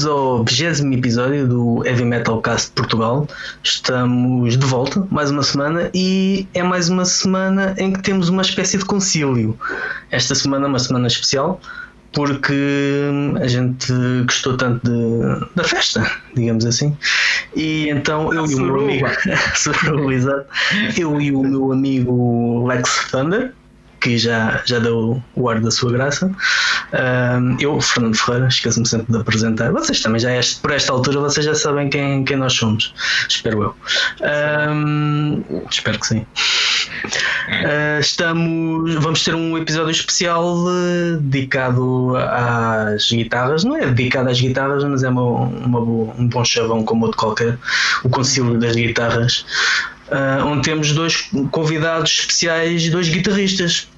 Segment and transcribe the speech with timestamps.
[0.00, 3.28] bem-vindos ao 20 episódio do Heavy Metal Cast Portugal.
[3.62, 8.42] Estamos de volta mais uma semana e é mais uma semana em que temos uma
[8.42, 9.58] espécie de concílio.
[10.10, 11.60] Esta semana é uma semana especial
[12.12, 13.08] porque
[13.40, 13.92] a gente
[14.24, 16.96] gostou tanto de, da festa, digamos assim.
[17.54, 19.06] E então eu e o meu amigo,
[20.96, 23.52] eu e o meu amigo Lex Thunder
[24.00, 26.30] que já, já deu o ar da sua graça.
[26.92, 29.70] Um, eu, Fernando Ferreira, esqueço-me sempre de apresentar.
[29.72, 32.94] Vocês também, já este, por esta altura, vocês já sabem quem, quem nós somos.
[33.28, 33.76] Espero eu.
[34.72, 36.26] Um, espero que sim.
[37.48, 43.64] Uh, estamos, vamos ter um episódio especial uh, dedicado às guitarras.
[43.64, 47.58] Não é dedicado às guitarras, mas é uma, uma um bom chavão como outro qualquer.
[48.02, 49.44] O concílio das guitarras
[50.10, 53.88] uh, onde temos dois convidados especiais, dois guitarristas.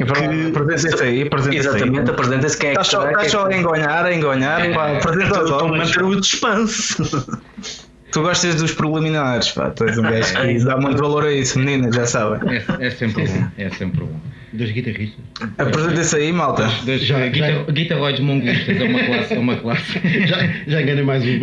[0.00, 3.10] Apresenta-se aí, apresenta Exatamente, apresenta-se quem é que está.
[3.10, 5.94] Estás só a engonhar, a engonhar, é, apresenta os homens.
[5.94, 6.96] manter o suspense.
[8.12, 11.58] Tu gostas dos preliminares, pá, tu és um gajo que dá muito valor a isso,
[11.58, 12.58] meninas, já sabem.
[12.78, 14.20] É, é sempre bom, é sempre bom.
[14.52, 15.24] Dos guitarristas.
[15.56, 16.66] Apresenta-se aí, malta.
[16.84, 17.62] Dos já, guitar, já...
[17.64, 19.34] guitarroides mongolistas, é uma classe.
[19.34, 19.98] É uma classe.
[20.28, 21.40] já, já enganei mais um.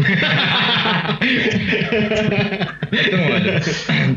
[2.91, 3.59] então, olha,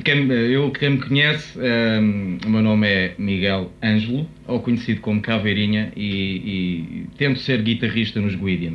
[0.04, 5.22] quem, eu, quem me conhece, um, o meu nome é Miguel Ângelo, ou conhecido como
[5.22, 8.74] Caveirinha, e, e tento ser guitarrista nos Guidian.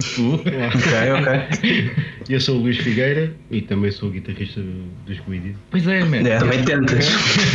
[0.00, 1.90] Ok, ok.
[2.28, 4.60] Eu sou o Luís Figueira e também sou guitarrista
[5.06, 5.54] dos Guidi.
[5.70, 6.18] Pois é, man.
[6.18, 7.06] É, também tentas.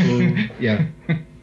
[0.62, 0.86] yeah.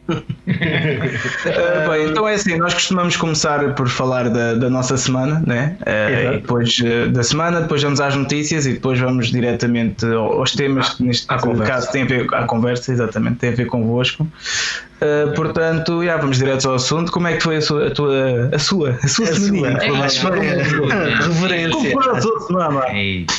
[0.09, 0.23] uh,
[1.89, 5.77] bem, então é assim, nós costumamos começar por falar da, da nossa semana, né?
[5.81, 10.89] Uh, depois uh, da semana, depois vamos às notícias e depois vamos diretamente aos temas
[10.89, 14.27] que neste caso têm a ver à conversa, exatamente, tem a ver convosco.
[15.03, 17.11] Uh, portanto, já, vamos direto ao assunto.
[17.11, 19.79] Como é que foi a sua, a tua, a sua, a sua a semana?
[20.03, 20.63] Acho bem a
[21.21, 21.95] reverência.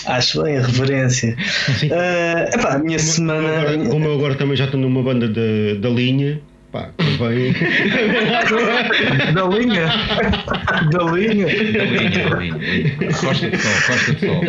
[0.06, 1.36] Acho bem a reverência.
[1.84, 3.48] Uh, epá, a minha como, semana.
[3.48, 6.40] Como, agora, como eu agora também já estou numa banda da linha
[6.74, 7.54] Pá, da linha?
[9.32, 9.86] Da linha?
[10.90, 11.84] Da linha, da
[12.34, 13.12] linha.
[13.12, 14.40] Costa de sol, costa de sol.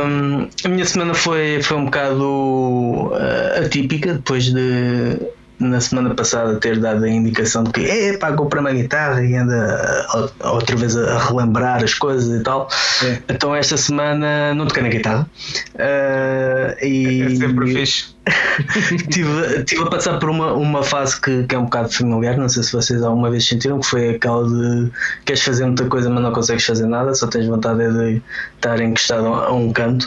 [0.00, 5.18] Um, a minha semana foi, foi um bocado uh, atípica depois de
[5.60, 9.34] na semana passada ter dado a indicação de que é pá, comprei uma guitarra e
[9.34, 10.06] anda
[10.44, 12.68] outra vez a relembrar as coisas e tal.
[13.02, 13.18] É.
[13.28, 15.28] Então esta semana não toquei na guitarra.
[15.74, 18.18] Uh, e é sempre fixe.
[19.10, 22.48] tive, tive a passar por uma, uma fase que, que é um bocado familiar, não
[22.48, 24.90] sei se vocês alguma vez sentiram, que foi aquela de
[25.24, 28.22] queres fazer muita coisa mas não consegues fazer nada, só tens vontade de
[28.56, 30.06] estar encostado a um canto.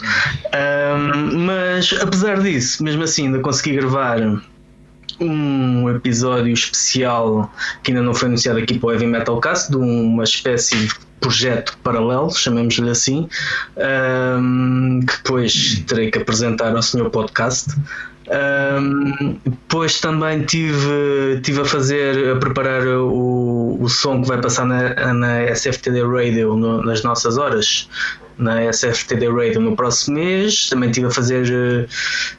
[0.53, 4.19] Um, mas apesar disso, mesmo assim ainda consegui gravar
[5.21, 7.51] um episódio especial
[7.83, 10.93] que ainda não foi anunciado aqui para o Heavy Metal Cast, de uma espécie de
[11.19, 13.29] projeto paralelo, chamemos-lhe assim,
[13.77, 17.69] um, que depois terei que apresentar ao senhor podcast.
[18.31, 24.65] Um, depois também tive, tive a fazer, a preparar o, o som que vai passar
[24.65, 27.89] na, na SFTD Radio no, nas nossas horas
[28.37, 30.69] na SFTD Radio no próximo mês.
[30.69, 31.87] Também estive a fazer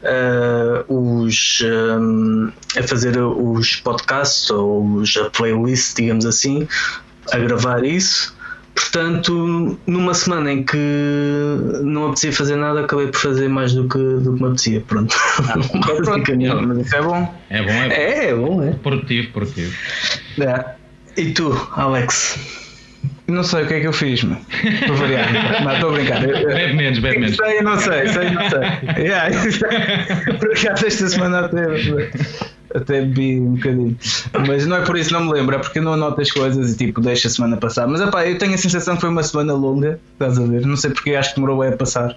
[0.03, 6.67] uh, os um, a fazer os podcasts ou os, a playlist, digamos assim,
[7.33, 8.35] a gravar isso.
[8.75, 10.77] Portanto, numa semana em que
[11.83, 14.81] não apetecia fazer nada, acabei por fazer mais do que, do que me apetecia.
[14.81, 15.15] Pronto.
[15.41, 15.55] Ah,
[16.05, 16.67] pronto.
[16.67, 17.35] Mas isso é bom.
[17.51, 17.93] É bom, é bom.
[17.93, 18.73] É, é bom, é.
[18.73, 19.75] Produtivo, produtivo.
[20.41, 20.65] É.
[21.17, 22.39] E tu, Alex?
[23.29, 24.41] Não sei o que é que eu fiz, mano.
[24.65, 25.33] Estou variando.
[25.65, 26.21] Não, estou a brincar.
[26.21, 27.37] Bebe menos, bebe menos.
[27.37, 28.61] Sei, não sei, sei, não sei.
[29.03, 29.31] Yeah.
[30.39, 31.67] Por acaso esta semana até,
[32.75, 33.97] até bebi um bocadinho.
[34.47, 36.73] Mas não é por isso, não me lembro, é porque eu não anoto as coisas
[36.73, 37.87] e tipo deixo a semana passar.
[37.87, 40.67] Mas epá, eu tenho a sensação que foi uma semana longa, estás a ver?
[40.67, 42.17] Não sei porque acho que demorou a passar.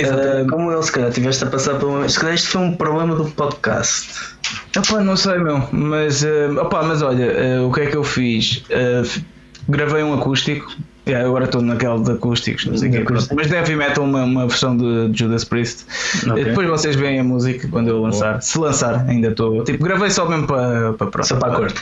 [0.00, 2.08] Uh, Como ele, se calhar, tiveste a passar por uma.
[2.08, 4.36] Se calhar isto foi um problema do podcast.
[4.76, 5.66] Opa, não sei, meu.
[5.72, 8.64] Mas, uh, opa, mas olha, uh, o que é que eu fiz?
[8.70, 9.24] Uh,
[9.68, 10.70] gravei um acústico.
[11.06, 13.12] Yeah, agora estou naquela de acústicos, não sei o que.
[13.12, 15.84] Mas deve meter uma, uma versão de Judas Priest.
[16.28, 16.44] Okay.
[16.46, 18.30] Depois vocês veem a música quando eu lançar.
[18.30, 18.40] Boa.
[18.40, 19.62] Se lançar, ainda estou.
[19.62, 21.26] Tipo, gravei só mesmo para, para pronto.
[21.28, 21.80] Só para a corte.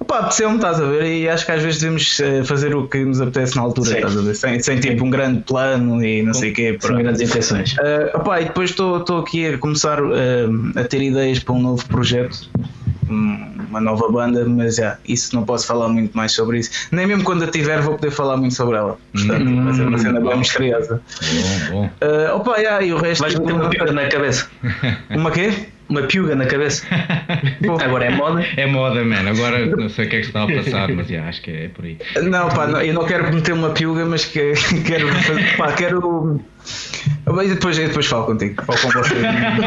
[0.00, 1.04] Opa, apeteceu-me, estás a ver?
[1.04, 3.96] E acho que às vezes devemos eh, fazer o que nos apetece na altura, Sim.
[3.96, 4.34] estás a ver?
[4.34, 6.78] Sem, sem tipo um grande plano e não sei o quê.
[6.80, 7.74] Sem grandes intenções.
[7.74, 10.10] Uh, opa, e depois estou aqui a começar uh,
[10.74, 12.48] a ter ideias para um novo projeto
[13.08, 16.70] uma nova banda, mas já, isso não posso falar muito mais sobre isso.
[16.90, 18.96] Nem mesmo quando a tiver vou poder falar muito sobre ela.
[19.12, 21.02] Portanto, hum, vai ser uma cena bem misteriosa.
[21.70, 21.86] Bom, bom.
[21.86, 23.22] Uh, opa, yeah, e o resto.
[23.22, 24.48] Vais meter uma pica na cabeça.
[25.10, 25.52] Uma quê?
[25.88, 26.86] uma piuga na cabeça.
[27.84, 28.44] Agora é moda.
[28.56, 29.28] É moda, mano.
[29.28, 31.68] Agora não sei o que é que está a passar, mas já, acho que é
[31.68, 31.98] por aí.
[32.22, 34.52] Não, pá, não, eu não quero meter uma piuga, mas que,
[34.86, 35.08] quero,
[35.56, 36.40] pá, quero.
[37.26, 39.14] Mas depois, depois falo contigo, falo com você.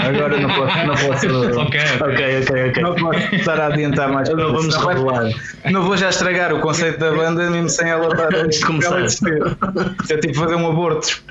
[0.07, 0.77] Agora não posso.
[0.85, 1.27] Não posso
[1.59, 2.69] ok, ok, ok.
[2.69, 2.83] ok.
[2.83, 4.29] Não posso estar a adiantar mais.
[4.29, 5.31] Não vamos revelar.
[5.71, 9.01] Não vou já estragar o conceito da banda, mesmo sem ela estar antes de começar.
[10.09, 11.21] É tipo fazer um aborto.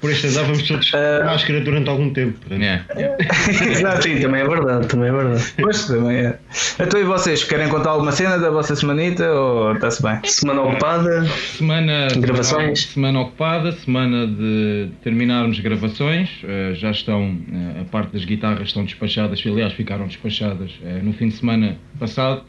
[0.00, 2.38] Por estas vamos todos uh, máscara durante algum tempo.
[2.50, 2.84] Yeah.
[3.70, 5.54] Exato, sim, também é verdade, também é verdade.
[5.60, 6.38] Pois também é.
[6.80, 10.18] Então e vocês, querem contar alguma cena da vossa semanita ou está-se bem?
[10.24, 11.26] Semana ocupada,
[11.56, 12.56] semana, gravações.
[12.56, 14.65] Semana, semana ocupada, semana de
[15.02, 16.30] terminarmos gravações.
[16.42, 21.12] Uh, já estão, uh, a parte das guitarras estão despachadas, aliás, ficaram despachadas uh, no
[21.12, 22.44] fim de semana passado.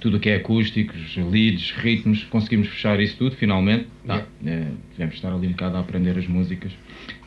[0.00, 3.86] tudo o que é acústicos, leads, ritmos, conseguimos fechar isso tudo finalmente.
[4.06, 4.24] Tá.
[4.40, 6.72] tivemos de estar ali um bocado a aprender as músicas.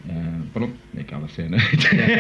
[0.06, 1.58] Uh, pronto, aquela cena.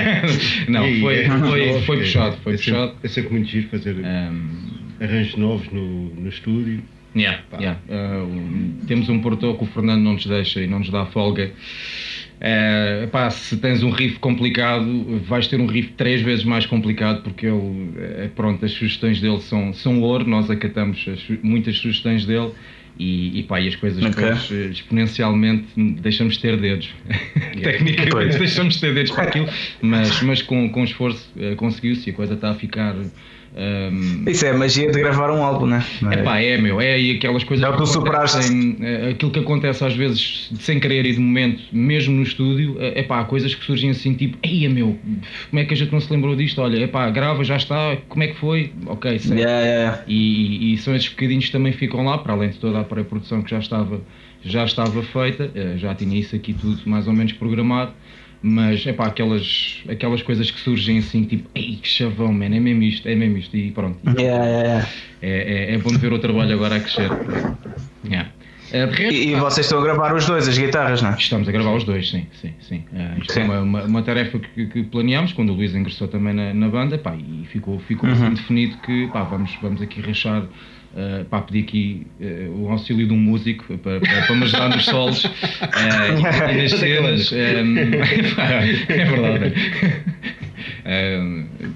[0.70, 2.94] não, foi, foi, foi puxado, foi puxado.
[3.02, 3.96] É sempre muito giro fazer
[5.00, 6.84] arranjos novos no, no estúdio.
[7.16, 7.80] Yeah, yeah.
[7.90, 11.52] Uh, temos um portão que o Fernando não nos deixa e não nos dá folga.
[12.40, 17.22] Uh, epá, se tens um riff complicado, vais ter um riff três vezes mais complicado
[17.22, 22.26] porque ele, é, pronto, as sugestões dele são, são ouro, nós acatamos as, muitas sugestões
[22.26, 22.52] dele
[22.98, 24.24] e, e, pá, e as coisas okay.
[24.24, 26.90] depois eh, exponencialmente deixamos de ter dedos.
[27.62, 29.50] Tecnicamente deixamos de ter dedos para aquilo,
[29.82, 32.96] mas, mas com, com esforço uh, conseguiu-se e a coisa está a ficar
[33.56, 35.84] um, Isso é a magia de gravar um álbum, né?
[36.12, 38.38] É pá, é meu, é aí aquelas coisas Já que superaste.
[38.82, 43.02] É, aquilo que acontece às vezes sem querer e de momento, mesmo no estúdio, é
[43.04, 44.98] pá, coisas que surgem assim tipo, ei meu,
[45.50, 46.62] como é que a gente não se lembrou disto?
[46.62, 48.72] Olha, é pá, grava, já está, como é que foi?
[48.86, 49.40] Ok, certo.
[49.40, 50.04] Yeah, yeah.
[50.08, 53.42] E, e, são esses bocadinhos que também ficam lá, para além de toda a pré-produção
[53.42, 54.02] que já estava,
[54.44, 57.92] já estava feita, eh, já tinha isso aqui tudo mais ou menos programado.
[58.42, 62.60] Mas é pá, aquelas, aquelas coisas que surgem assim, tipo, ei, que chavão, man, é
[62.60, 64.00] mesmo isto, é mesmo isto, e pronto.
[64.20, 64.88] Yeah, yeah,
[65.22, 67.10] É, é, é bom ver o trabalho agora a crescer.
[68.06, 68.30] Yeah.
[68.72, 71.16] É, resto, e, e, vocês estão a gravar os dois, as guitarras, não é?
[71.16, 72.28] Estamos a gravar os dois, sim.
[72.40, 72.84] sim, sim.
[72.94, 73.42] Uh, isto sim.
[73.42, 76.70] é uma, uma, uma, tarefa que, que planeámos quando o Luís ingressou também na, na
[76.70, 78.16] banda pá, e ficou, ficou uhum.
[78.16, 80.44] assim definido que pá, vamos, vamos aqui rachar
[80.92, 84.70] Uh, pá, pedi aqui uh, o auxílio de um músico para, para, para me ajudar
[84.70, 85.30] nos solos uh,
[86.18, 87.32] e, nas cenas.
[88.90, 89.54] é verdade.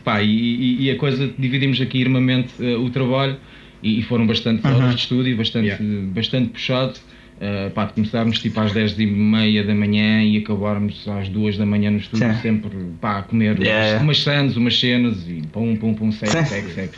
[0.04, 3.38] pá, e, e, a coisa, dividimos aqui irmamente o trabalho
[3.84, 4.90] e, e foram bastante horas -huh.
[4.90, 5.86] de estúdio, bastante, yeah.
[6.08, 6.94] bastante puxado.
[7.34, 11.66] Uh, pá, começarmos tipo às 10 e meia da manhã e acabarmos às 2 da
[11.66, 12.72] manhã no estúdio, sempre
[13.02, 14.02] pá, a comer yeah.
[14.02, 16.92] umas sandes, umas cenas e pum, pum, pum, segue, segue, segue.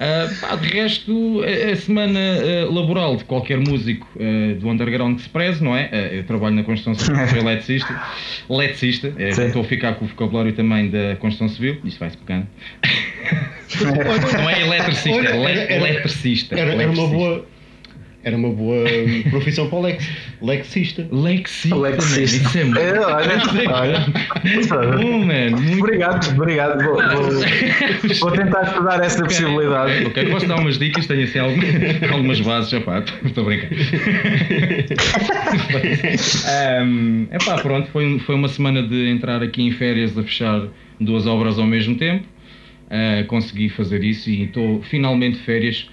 [0.00, 5.16] Uh, pá, de resto, a, a semana uh, laboral de qualquer músico uh, do underground
[5.16, 5.90] que se preze, não é?
[6.10, 8.02] eu trabalho na construção civil, sou eletricista.
[8.48, 12.46] Eletricista, estou a ficar com o vocabulário também da construção civil, isto vai-se pegando.
[14.38, 16.58] não é eletricista, é eletricista.
[16.58, 17.46] Era, era uma boa
[18.22, 18.84] era uma boa
[19.30, 20.06] profissão para o Lex,
[20.42, 21.08] Lexista.
[21.10, 21.74] Lexista.
[21.74, 22.36] Lexista.
[22.36, 22.78] Isso é muito.
[22.78, 24.06] É, olha, olha.
[24.98, 25.78] Bom, man, muito...
[25.78, 26.84] Obrigado, obrigado.
[26.84, 27.30] Vou, vou,
[28.20, 29.36] vou, tentar estudar essa okay.
[29.36, 30.04] possibilidade.
[30.06, 31.70] Ok, posso dar umas dicas, tenho assim algumas,
[32.12, 33.70] algumas bases, opá, estou a brincar.
[36.84, 40.68] um, epá, pronto, foi, foi uma semana de entrar aqui em férias a fechar
[41.00, 42.26] duas obras ao mesmo tempo.
[42.86, 45.88] Uh, consegui fazer isso e estou finalmente de férias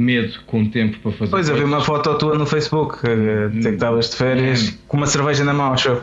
[0.00, 1.30] medo com o tempo para fazer.
[1.30, 2.98] Pois, eu vi uma foto tua no Facebook,
[3.52, 4.78] dizer que estavas de férias hum.
[4.88, 6.00] com uma cerveja na mão, show.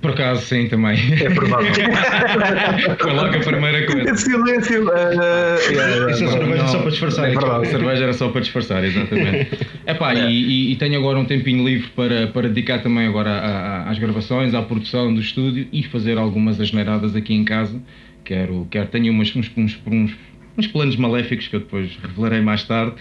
[0.00, 0.96] Por acaso, sim, também.
[1.22, 1.70] É provável.
[2.98, 4.16] Foi logo a primeira coisa.
[4.16, 4.86] Silêncio.
[4.86, 7.28] Uh, yeah, Isso é cerveja não, só para disfarçar.
[7.28, 9.58] É verdade, a cerveja era só para disfarçar, exatamente.
[9.86, 10.30] Epá, é.
[10.30, 13.48] e, e, tenho agora um tempinho livre para, para dedicar também agora a,
[13.82, 17.78] a, às gravações, à produção do estúdio e fazer algumas asneiradas aqui em casa.
[18.24, 20.16] Quero, quero tenho umas, uns, uns, uns
[20.56, 22.94] uns planos maléficos que eu depois revelarei mais tarde.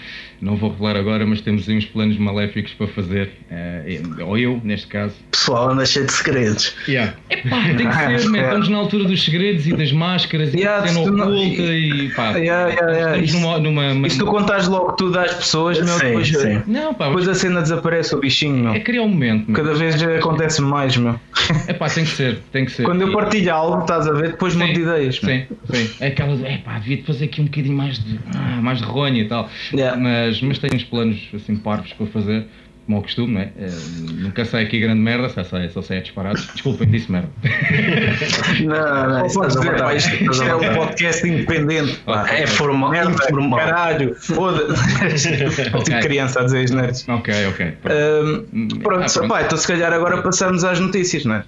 [0.44, 3.32] Não vou revelar agora, mas temos aí uns planos maléficos para fazer.
[3.50, 5.16] Uh, ou eu, neste caso.
[5.32, 6.76] Pessoal, anda cheio de segredos.
[6.86, 7.14] Yeah.
[7.30, 10.82] Epá, tem que ser, man, estamos na altura dos segredos e das máscaras yeah, e
[10.82, 11.74] da cena oculta não...
[11.74, 12.32] e pá.
[12.32, 13.18] Yeah, yeah, yeah.
[13.20, 14.08] Estamos numa, numa, uma...
[14.08, 16.62] E se tu contares logo tudo às pessoas, meu, sim, depois, sim.
[16.68, 18.74] Não, pá, depois a cena desaparece o bichinho, meu.
[18.74, 19.46] É criar um momento.
[19.48, 19.56] Meu.
[19.56, 21.18] Cada vez acontece mais, meu.
[21.70, 22.84] Epá, tem que ser, tem que ser.
[22.84, 25.16] Quando eu partilho algo, estás a ver, depois monte de ideias.
[25.16, 25.90] Sim, sim.
[26.02, 29.28] É aquela, epá, devia fazer aqui um bocadinho mais de, ah, mais de ronha e
[29.28, 29.50] tal.
[29.74, 29.98] Yeah.
[29.98, 32.46] Mas, mas tenho uns planos assim parvos para fazer,
[32.86, 33.52] como ao costume, não é?
[33.56, 36.46] Uh, nunca sai aqui grande merda, só sai, só sai a disparados.
[36.54, 37.30] Desculpem, disse merda.
[38.62, 41.96] não, não, isso dizer, pá, isto, isto é um podcast independente.
[42.06, 42.30] Pá.
[42.30, 42.92] É formal.
[42.92, 43.60] Merda, informal.
[43.60, 45.30] Caralho, foda-se.
[45.74, 45.84] okay.
[45.84, 47.08] tipo criança a dizer as nerds.
[47.08, 47.72] Ok, ok.
[47.82, 49.28] Pronto, um, pronto, ah, pronto.
[49.30, 51.44] Pá, então se calhar agora passamos às notícias, não é?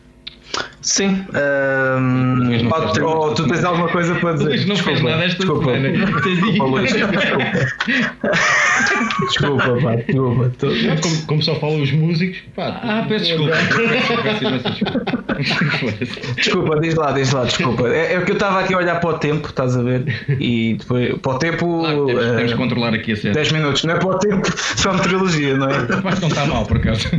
[0.85, 1.25] Sim.
[1.33, 4.45] Um, pode, oh, tu tens alguma coisa para dizer?
[4.49, 5.65] Luís não desculpa, fez nada esta desculpa.
[5.65, 5.89] semana.
[6.21, 7.11] Desculpa, desculpa.
[9.25, 10.51] desculpa, pá, desculpa.
[11.01, 12.79] Como, como, só falam os músicos, pá.
[12.83, 13.55] Ah, peço desculpa.
[16.35, 17.87] desculpa, diz lá, diz lá, desculpa.
[17.87, 20.03] É, é que eu estava aqui a olhar para o tempo, estás a ver?
[20.39, 21.79] E depois, para o tempo.
[21.79, 23.33] Claro, temos, uh, temos que controlar aqui a cena.
[23.33, 24.47] 10 minutos, não é para o tempo,
[24.77, 25.87] só meteorologia, não é?
[26.03, 27.09] Mas não está mal, por acaso.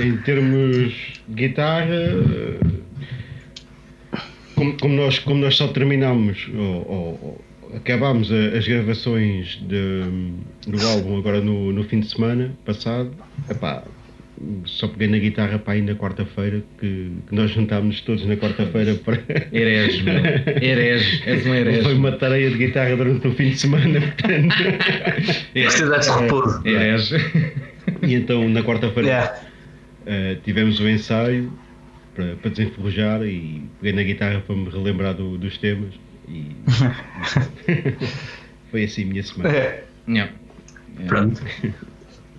[0.00, 2.14] Em termos de guitarra,
[4.54, 7.44] como, como, nós, como nós só terminamos ou, ou,
[7.76, 10.32] acabámos as gravações de,
[10.66, 13.10] do álbum agora no, no fim de semana passado,
[13.48, 13.84] epá,
[14.64, 18.94] só peguei na guitarra para ir na quarta-feira, que, que, nós juntámos todos na quarta-feira
[18.94, 19.20] para.
[19.52, 20.14] Herege, meu.
[20.14, 21.82] Herege, és um herege.
[21.82, 24.56] Foi uma tareia de guitarra durante o fim de semana, portanto.
[25.52, 26.62] Precisaste de repouso.
[26.66, 27.16] Herege.
[28.02, 29.08] E então na quarta-feira.
[29.08, 29.49] Yeah
[30.10, 31.52] Uh, tivemos o ensaio
[32.16, 35.94] para, para desenferrujar e peguei na guitarra para me relembrar do, dos temas
[36.28, 36.50] e
[38.72, 39.54] foi assim a minha semana.
[39.54, 39.84] É.
[40.08, 40.32] Yeah.
[41.06, 41.40] Pronto.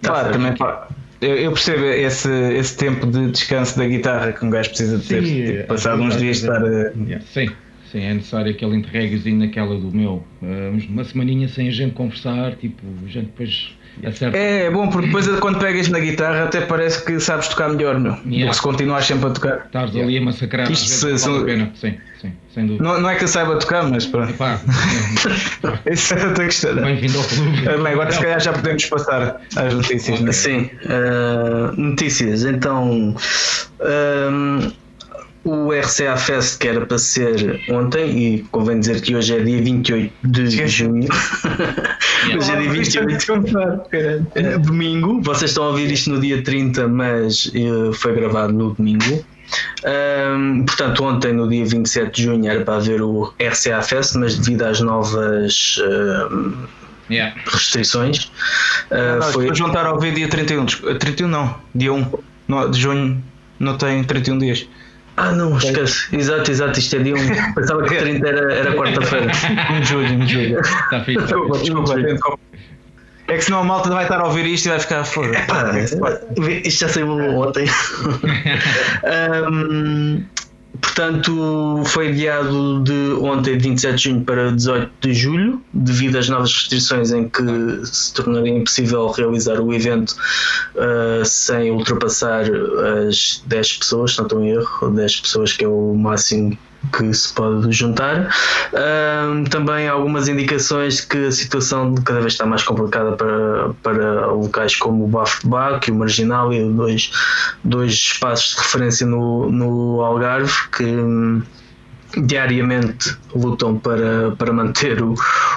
[0.01, 0.89] Claro, também pá,
[1.21, 5.07] eu, eu, percebo esse, esse tempo de descanso da guitarra que um gajo precisa de
[5.07, 6.61] ter, Sim, tipo, é, passado uns dias estar.
[6.61, 7.21] Yeah.
[7.21, 7.51] Sim.
[7.91, 10.23] Sim, é necessário aquele interregiozinho naquela do meu.
[10.41, 13.75] Uh, uma semaninha sem a gente conversar, tipo, a gente depois
[14.33, 17.99] é, é bom porque depois quando pegas na guitarra até parece que sabes tocar melhor,
[17.99, 18.17] meu.
[18.25, 18.49] Yeah.
[18.49, 19.65] Do se continuas sempre a tocar.
[19.65, 20.71] Estás ali a massacrar.
[20.71, 21.71] Isto se, se, vale a pena.
[21.75, 22.83] Sim, sim, sem dúvida.
[22.83, 24.33] Não, não é que eu saiba tocar, mas pronto.
[25.91, 26.75] Isso é outra questão.
[26.75, 27.87] Bem-vindo ao clube.
[27.87, 30.21] agora se calhar já podemos passar às notícias.
[30.21, 30.31] Né?
[30.31, 32.43] Sim, uh, notícias.
[32.45, 33.15] Então.
[33.79, 34.71] Um,
[35.43, 39.61] o RCA Fest que era para ser ontem, e convém dizer que hoje é dia
[39.61, 41.07] 28 de junho.
[42.37, 43.07] hoje é dia 28
[44.35, 45.21] de domingo.
[45.21, 49.25] Vocês estão a ouvir isto no dia 30, mas uh, foi gravado no domingo.
[49.83, 54.37] Um, portanto, ontem, no dia 27 de junho, era para haver o RCA Fest, mas
[54.37, 55.77] devido às novas.
[57.09, 57.35] Yeah.
[57.45, 58.31] restrições.
[58.89, 60.65] Uh, não, foi juntar ao dia 31,
[60.97, 63.21] 31 não, dia 1 de junho
[63.59, 64.67] não tem 31 dias.
[65.21, 66.15] Ah, não, esquece.
[66.15, 66.79] Exato, exato.
[66.79, 67.17] Isto é dia 1.
[67.53, 69.31] Pensava que 30 era, era quarta-feira.
[69.77, 70.59] em julho, em julho.
[70.59, 71.21] Está fixe.
[71.25, 72.39] Desculpa, desculpa.
[73.27, 75.31] É que senão a malta vai estar a ouvir isto e vai ficar foda.
[76.65, 77.65] Isto já saiu ontem.
[79.49, 80.23] um,
[80.81, 86.51] Portanto, foi adiado de ontem, 27 de junho, para 18 de julho, devido às novas
[86.51, 87.43] restrições em que
[87.85, 90.15] se tornaria impossível realizar o evento
[90.75, 92.45] uh, sem ultrapassar
[93.07, 96.57] as 10 pessoas, se não estou em erro, 10 pessoas que é o máximo
[96.91, 98.29] que se pode juntar.
[98.73, 104.75] Um, também algumas indicações que a situação cada vez está mais complicada para, para locais
[104.75, 107.11] como o Bafo de o Marginal e dois,
[107.63, 111.41] dois espaços de referência no, no Algarve que hum,
[112.17, 115.15] diariamente lutam para, para manter o,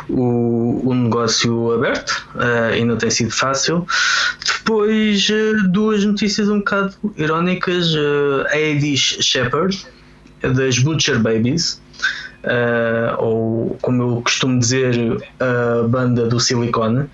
[0.09, 3.87] o, o negócio aberto uh, e não tem sido fácil.
[4.45, 7.93] Depois, uh, duas notícias um bocado irónicas.
[7.95, 9.87] Uh, a Edith Shepard,
[10.51, 11.81] das Butcher Babies,
[12.45, 14.95] uh, ou como eu costumo dizer,
[15.41, 17.07] a banda do silicone,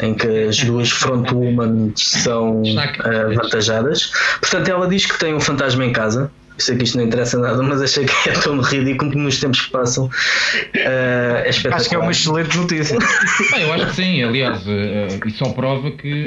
[0.00, 4.10] em que as duas frontwoman são uh, vantajadas.
[4.40, 7.62] Portanto, ela diz que tem um fantasma em casa sei que isto não interessa nada,
[7.62, 10.10] mas achei que é tão ridículo que nos tempos que passam uh,
[10.74, 11.80] é espetacular.
[11.80, 12.98] Acho que é uma excelente notícia.
[13.54, 16.26] ah, eu acho que sim, aliás, uh, uh, isso só prova que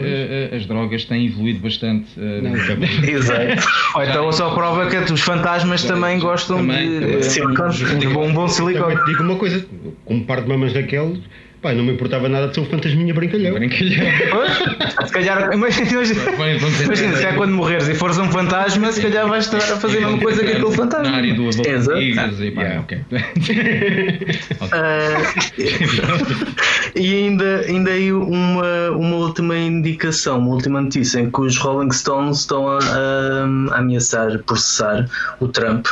[0.52, 2.08] uh, as drogas têm evoluído bastante.
[2.18, 3.68] Uh, Exato.
[3.96, 8.48] Ou então só prova que os fantasmas também gostam também, de, silicone, de um bom
[8.48, 8.96] silicone.
[9.06, 9.66] Digo uma coisa,
[10.06, 11.20] como par de mamas daqueles
[11.62, 13.56] Pai, não me importava nada de ser o fantasminha brincalhão.
[13.56, 14.06] Brincalhão.
[15.06, 15.90] se calhar, imagina,
[16.84, 19.98] imagina se é quando morreres e fores um fantasma, se calhar vais estar a fazer
[19.98, 21.10] a mesma coisa que aquele fantasma.
[21.10, 22.00] Na área do Exato.
[22.00, 22.82] E, pá, yeah.
[22.82, 23.00] okay.
[23.00, 23.08] uh,
[26.96, 31.92] e ainda, ainda aí uma, uma última indicação, uma última notícia em que os Rolling
[31.92, 35.10] Stones estão a, a, a ameaçar processar
[35.40, 35.88] o Trump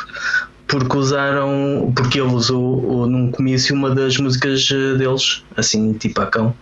[0.67, 6.25] porque usaram, porque ele usou num comício uma das músicas eh, deles, assim, tipo a
[6.25, 6.55] cão.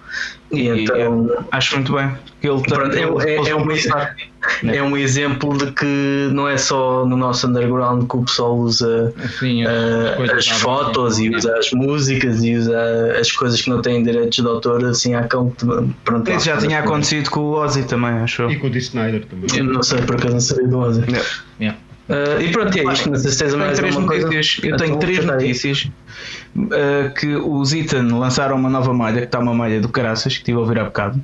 [0.51, 2.12] E, e então acho muito bem.
[2.41, 3.65] Ele pronto, é, é, é, um,
[4.69, 9.13] é um exemplo de que não é só no nosso underground que o pessoal usa
[9.24, 14.03] assim, uh, as fotos e usa as músicas e usa as coisas que não têm
[14.03, 15.50] direitos de autor assim a cão.
[16.03, 18.50] Pronto, Isso já tinha acontecido com o Ozzy também, acho.
[18.51, 18.79] E com o D.
[18.79, 19.48] Snyder também.
[19.57, 21.01] Eu não sei por acaso não sabia do Ozzy.
[21.07, 21.29] Yeah.
[21.62, 21.77] Yeah.
[22.10, 23.10] Uh, e pronto, é isto.
[23.10, 24.60] Não sei se tens mais três notícias.
[24.63, 25.89] Eu tenho três notícias.
[26.55, 30.39] Uh, que os Ethan lançaram uma nova malha, que está uma malha do Caraças, que
[30.39, 31.24] estive a ouvir há bocado.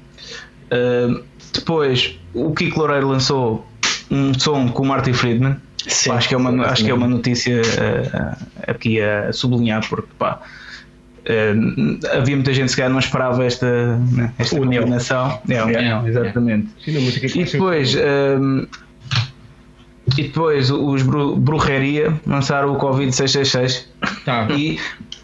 [0.71, 3.67] Uh, depois, o Kiko Loureiro lançou
[4.09, 5.57] um som com o Marty Friedman,
[5.88, 9.88] Sim, pá, acho, que é uma, acho que é uma notícia uh, aqui a sublinhar,
[9.88, 10.41] porque pá,
[11.19, 14.83] uh, havia muita gente que não esperava esta, né, esta união.
[14.83, 15.41] combinação.
[15.50, 16.69] É, união, exatamente.
[16.83, 17.95] Sim, e depois.
[17.95, 18.67] Uh,
[20.18, 23.89] e depois os Brujeria lançaram o Covid 666
[24.25, 24.48] tá.
[24.51, 24.80] e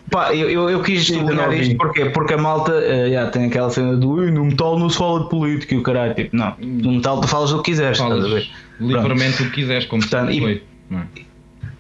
[0.10, 3.70] Pá, eu, eu, eu quis sublinhar isto porque, porque a malta uh, yeah, tem aquela
[3.72, 6.14] cena do no metal não se fala de política e o caralho.
[6.14, 8.48] Tipo, não, no metal tu falas o que quiseres, falas estás a ver?
[8.80, 10.64] Livremente o que quiseres, como Portanto, e, foi.
[10.92, 11.26] É?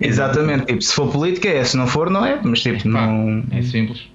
[0.07, 3.43] Exatamente, tipo, se for política é, se não for, não é, mas tipo, não.
[3.51, 4.07] É simples.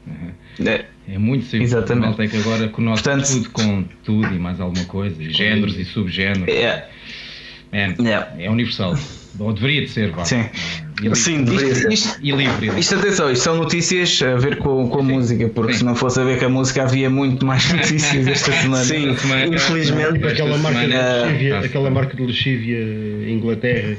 [0.66, 1.72] É, é muito simples.
[1.72, 2.06] Exatamente.
[2.06, 5.78] Malta é que agora conhece Portanto, tudo com tudo e mais alguma coisa, e géneros
[5.78, 6.48] e subgéneros.
[6.48, 6.90] É,
[7.72, 8.94] é, é universal.
[9.38, 10.24] Ou deveria de ser, vá.
[10.24, 10.44] Sim.
[11.02, 11.92] E Sim, deveria isto, ser.
[11.92, 12.78] Isto, e livre.
[12.78, 15.12] Isto, atenção, isto são notícias a ver com, com a Sim.
[15.12, 15.78] música, porque Sim.
[15.78, 18.84] se não fosse a ver com a música havia muito mais notícias esta semana.
[18.84, 20.26] Sim, semana, infelizmente.
[20.26, 23.96] Aquela marca, semana, de lexívia, aquela marca de lexívia Inglaterra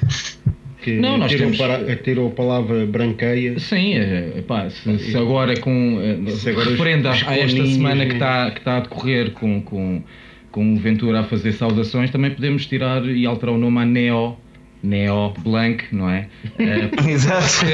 [0.81, 1.57] que não, nós tirou, temos...
[1.57, 3.57] para, tirou a palavra branqueia.
[3.59, 8.05] Sim, é, epá, se, se, agora com eh, se agora referendo a, a esta semana
[8.05, 10.03] que está, que está a decorrer com, com,
[10.51, 14.37] com o Ventura a fazer saudações, também podemos tirar e alterar o nome a Neo
[14.83, 16.27] Neo Blanc, não é?
[16.45, 17.65] Uh, Exato.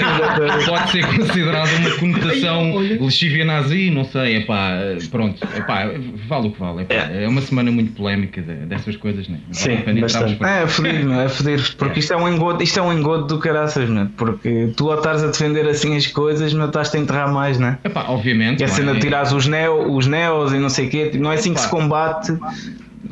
[0.66, 4.78] Pode ser considerado uma conotação lexívia nazi, não sei, epá,
[5.10, 5.92] pronto, epá,
[6.28, 6.82] vale o que vale.
[6.84, 7.24] Epá, é.
[7.24, 9.40] é uma semana muito polémica dessas coisas, né?
[9.52, 10.44] Sim, bastante.
[10.44, 12.00] É, é fodido, é fodido, porque é.
[12.00, 14.10] Isto, é um engodo, isto é um engodo do caraças, né?
[14.18, 17.78] porque tu ao estás a defender assim as coisas, não estás a enterrar mais, né?
[17.84, 18.62] Epá, obviamente.
[18.62, 21.32] E a cena de tirares os, neo, os neos e não sei o quê, não
[21.32, 21.60] é assim Epá.
[21.60, 22.38] que se combate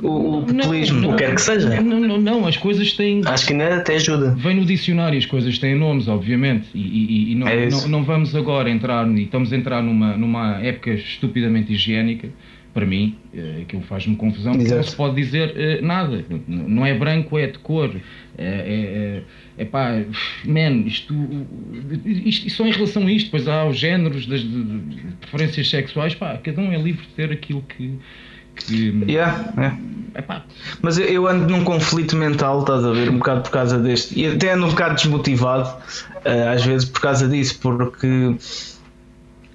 [0.02, 1.82] o, o populismo, não, não, o que quer que seja.
[1.82, 3.22] Não, não, não, as coisas têm.
[3.26, 4.36] Acho que ainda até ajuda.
[4.36, 8.04] Vem no dicionário, as coisas têm nomes, obviamente, e, e, e não, é não, não,
[8.04, 12.30] vamos agora entrar, e estamos a entrar numa, numa época estupidamente higiênica.
[12.74, 16.26] Para mim, eh, aquilo faz-me confusão, porque não se pode dizer uh, nada.
[16.46, 17.90] Não é branco, é de cor.
[18.38, 19.24] É,
[19.58, 20.04] é, é pá,
[20.44, 21.14] man, isto,
[22.06, 25.70] isto, isto, só em relação a isto, pois há os géneros das de, de preferências
[25.70, 27.98] sexuais, pá, cada um é livre de ter aquilo que,
[28.56, 29.04] que.
[29.08, 29.78] Yeah, yeah.
[30.82, 34.28] Mas eu ando num conflito mental, estás a ver, um bocado por causa deste, e
[34.28, 38.36] até ando um bocado desmotivado, uh, às vezes por causa disso, porque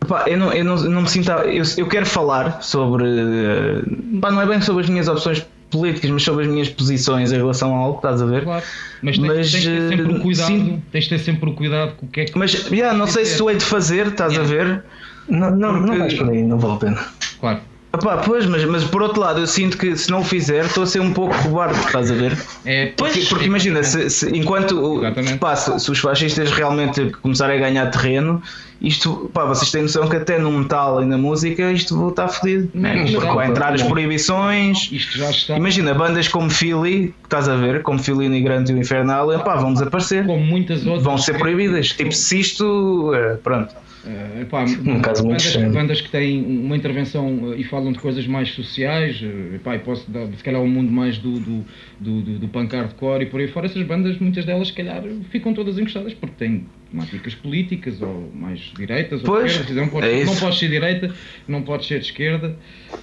[0.02, 1.30] Epá, eu, não, eu, não, não me sinto.
[1.30, 3.04] Eu, eu quero falar sobre.
[3.04, 3.82] Uh,
[4.20, 7.74] não é bem sobre as minhas opções políticas, mas sobre as minhas posições em relação
[7.74, 8.44] a algo, estás a ver?
[8.44, 8.64] Claro.
[9.02, 10.82] Mas tens, mas, tens de ter sempre o eh, cuidado, sim.
[10.90, 12.38] tens de ter sempre o cuidado com o que é que.
[12.38, 14.50] Mas yeah, não sei se tu hei de fazer, estás yeah.
[14.50, 14.84] a ver?
[15.28, 15.90] Não, não, Porque...
[15.90, 16.98] não vais por aí, não vale a pena.
[17.38, 17.60] Claro.
[17.92, 20.84] Epá, pois, mas, mas por outro lado, eu sinto que se não o fizer, estou
[20.84, 22.38] a ser um pouco cobarde, estás a ver?
[22.64, 25.02] É, porque, porque imagina, se, se, enquanto
[25.40, 28.40] pá, se, se, os fascistas realmente começarem a ganhar terreno,
[28.80, 32.70] isto, pá, vocês têm noção que até no metal e na música isto estar fodido.
[32.74, 33.10] Né?
[33.12, 34.88] Porque vai entrar as proibições.
[34.92, 35.56] Isto já está.
[35.56, 39.72] Imagina, bandas como Philly, estás a ver, como Philly Nigrante e o Infernal, pá, vão
[39.72, 40.24] desaparecer.
[40.24, 41.02] Como muitas outras.
[41.02, 41.88] Vão ser proibidas.
[41.88, 43.12] Tipo, se isto.
[43.14, 43.74] É, pronto.
[44.04, 47.98] Uh, epá, um caso bandas, muito bandas que têm uma intervenção uh, e falam de
[47.98, 51.64] coisas mais sociais, uh, epá, posso dar se calhar um mundo mais do, do,
[51.98, 55.02] do, do, do punk hardcore e por aí fora, essas bandas, muitas delas, se calhar,
[55.30, 59.74] ficam todas encostadas porque têm temáticas políticas ou mais direitas pois, ou.
[59.74, 61.14] Não podes, é não ser direita,
[61.46, 62.56] não podes ser de esquerda.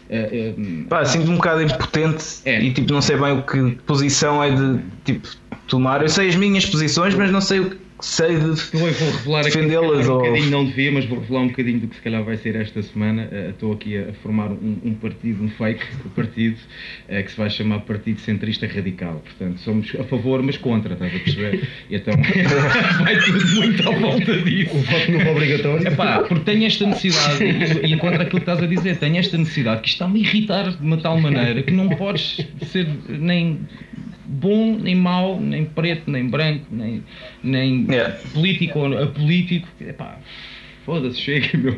[0.09, 0.53] É, é,
[0.89, 2.61] Pá, sinto um bocado impotente é.
[2.61, 5.27] e tipo, não sei bem o que posição é de tipo,
[5.67, 6.01] tomar.
[6.01, 9.43] Eu sei as minhas posições, mas não sei o que sei de eu vou revelar
[9.43, 10.07] defendê-las.
[10.07, 10.45] Um ou...
[10.49, 13.29] não devia, mas vou revelar um bocadinho do que se calhar vai ser esta semana.
[13.31, 16.57] Uh, estou aqui a, formar um, um, partido, um fake partido,
[17.09, 19.21] uh, que se vai chamar Partido Centrista Radical.
[19.23, 21.67] Portanto, somos a favor, mas contra, estás a perceber?
[21.89, 22.13] E então
[23.03, 24.75] vai tudo muito à volta disso.
[24.75, 25.87] O voto não é obrigatório.
[25.87, 29.37] Epá, porque tenho esta necessidade, e, e enquanto aquilo que estás a dizer, tenho esta
[29.37, 33.59] necessidade que está-me a irritar de uma tal maneira que não podes ser nem
[34.27, 37.03] bom, nem mau, nem preto, nem branco, nem,
[37.43, 38.15] nem yeah.
[38.33, 39.67] político ou apolítico.
[39.79, 40.19] Epá,
[40.87, 41.77] Foda-se, chega, meu.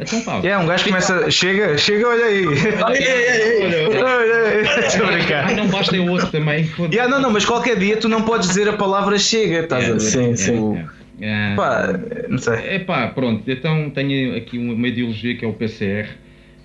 [0.00, 0.40] Então.
[0.42, 1.30] É, um gajo começa.
[1.30, 2.44] Chega, chega, olha aí.
[2.46, 4.86] Olha, aí.
[4.88, 5.54] Estou a brincar.
[5.54, 6.68] Não basta o outro também.
[6.92, 9.94] Yeah, não, não, mas qualquer dia tu não podes dizer a palavra chega, estás yeah,
[9.94, 10.36] a ver?
[10.36, 10.84] Sim, sim.
[11.20, 12.54] É, pá, não sei.
[12.54, 13.48] É pá, pronto.
[13.48, 16.08] Então tenho aqui uma ideologia que é o PCR.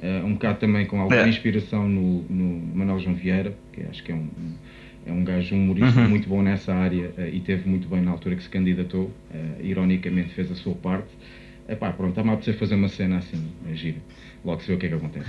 [0.01, 4.11] Uh, um bocado também com alguma inspiração no, no Manuel João Vieira, que acho que
[4.11, 4.27] é um
[5.05, 6.09] é um gajo humorista uhum.
[6.09, 9.11] muito bom nessa área uh, e teve muito bem na altura que se candidatou.
[9.31, 11.07] Uh, ironicamente fez a sua parte.
[11.67, 13.97] Epá, pronto, está-me a apetecer fazer uma cena assim, é giro.
[14.43, 15.25] Logo se vê o que é que acontece.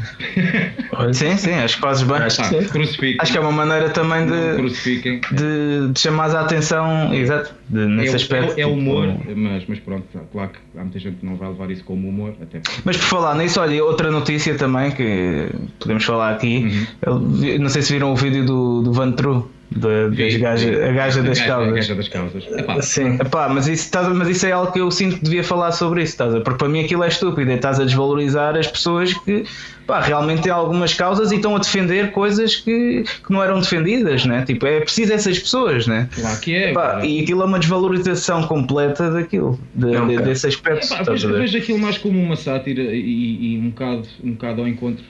[1.15, 2.17] sim, sim, acho que fazes bem.
[2.19, 7.55] Acho, que, acho que é uma maneira também de, de, de chamar a atenção, exato,
[7.71, 8.59] de, nesse é, aspecto.
[8.59, 11.49] É, é humor, tipo, mas, mas pronto, claro que há muita gente que não vai
[11.49, 12.35] levar isso como humor.
[12.43, 12.61] Até.
[12.85, 15.49] Mas por falar nisso, olha, outra notícia também que
[15.81, 17.59] podemos falar aqui, uhum.
[17.59, 21.23] não sei se viram o vídeo do, do Van True Da, das gaja, a gaja
[21.23, 21.69] das causas.
[21.69, 22.45] A gaja das causas.
[22.57, 22.81] Epá.
[22.83, 23.15] Sim.
[23.21, 26.13] Epá, mas, isso, mas isso é algo que eu sinto que devia falar sobre isso,
[26.13, 26.41] estás a?
[26.41, 29.45] porque para mim aquilo é estúpido, é estás a desvalorizar as pessoas que
[29.87, 34.25] pá, realmente têm algumas causas e estão a defender coisas que, que não eram defendidas,
[34.25, 34.45] né?
[34.47, 36.09] Tipo, é preciso essas pessoas, né?
[36.15, 36.71] Claro que é.
[36.71, 40.87] Epá, e aquilo é uma desvalorização completa daquilo, de, não, de, desse aspecto.
[40.87, 44.69] Epá, vejo, vejo aquilo mais como uma sátira e, e um, bocado, um bocado ao
[44.69, 45.05] encontro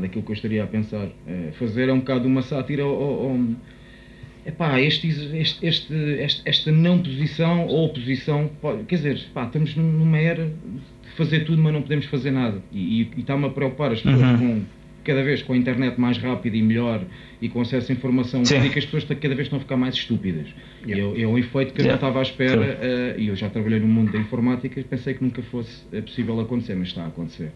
[0.00, 1.08] daquilo que eu estaria a pensar.
[1.26, 3.38] É, fazer é um bocado uma sátira ao, ao
[4.46, 8.50] epá, este, este, este, esta não posição ou oposição,
[8.88, 12.62] quer dizer, pá, estamos numa era de fazer tudo, mas não podemos fazer nada.
[12.72, 14.38] E, e, e está-me a preocupar as pessoas uhum.
[14.38, 14.62] com
[15.04, 17.04] cada vez com a internet mais rápida e melhor
[17.42, 18.68] e com acesso à informação, Sim.
[18.70, 20.46] que as pessoas cada vez estão a ficar mais estúpidas.
[20.86, 21.18] Yeah.
[21.18, 21.88] E é, um efeito que eu yeah.
[21.88, 25.14] não estava à espera, uh, e eu já trabalhei no mundo da informática e pensei
[25.14, 27.50] que nunca fosse eh, possível acontecer, mas está a acontecer.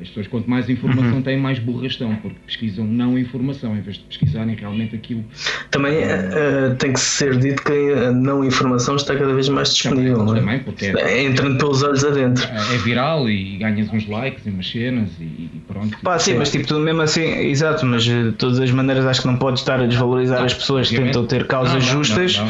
[0.00, 1.22] As pessoas, quanto mais informação uhum.
[1.22, 5.24] têm, mais burras estão, porque pesquisam não informação, em vez de pesquisarem realmente aquilo.
[5.70, 10.24] Também uh, tem que ser dito que a não informação está cada vez mais disponível.
[10.24, 10.40] Também, não é?
[10.40, 12.46] também porque é, entrando pelos olhos adentro.
[12.46, 15.98] É, é viral e ganhas uns likes e umas cenas e, e pronto.
[16.02, 19.38] Pá, sim, mas tipo, mesmo assim, exato, mas de todas as maneiras acho que não
[19.38, 22.40] pode estar a desvalorizar não, as pessoas que tentam ter causas não, não, justas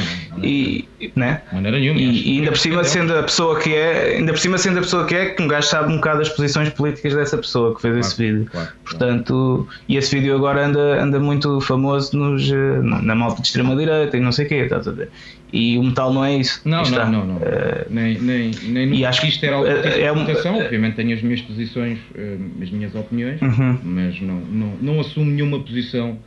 [0.42, 1.42] e, né?
[1.52, 4.78] nenhuma, e, e ainda por cima sendo a pessoa que é, ainda por cima sendo
[4.78, 7.74] a pessoa que é, que um gajo sabe um bocado as posições políticas dessa pessoa
[7.74, 8.48] que fez claro, esse vídeo.
[8.50, 9.82] Claro, Portanto, claro.
[9.88, 14.16] e esse vídeo agora anda, anda muito famoso nos, eh, na malta de extrema direita
[14.16, 15.10] e não sei o quê, estás a ver?
[15.52, 16.60] E o metal não é isso.
[16.64, 17.36] Não, não, não, não.
[17.36, 20.64] Uh, nem, nem, nem e acho que isto era algo tipo é, é.
[20.64, 23.78] Obviamente tenho as minhas posições, uh, as minhas opiniões, uhum.
[23.82, 26.18] mas não, não, não assumo nenhuma posição,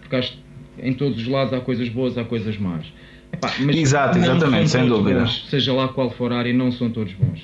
[0.00, 2.86] porque acho que em todos os lados há coisas boas, há coisas más.
[3.32, 5.20] Epá, Exato, exatamente, sem dúvida.
[5.20, 7.42] Bons, seja lá qual for a área, não são todos bons.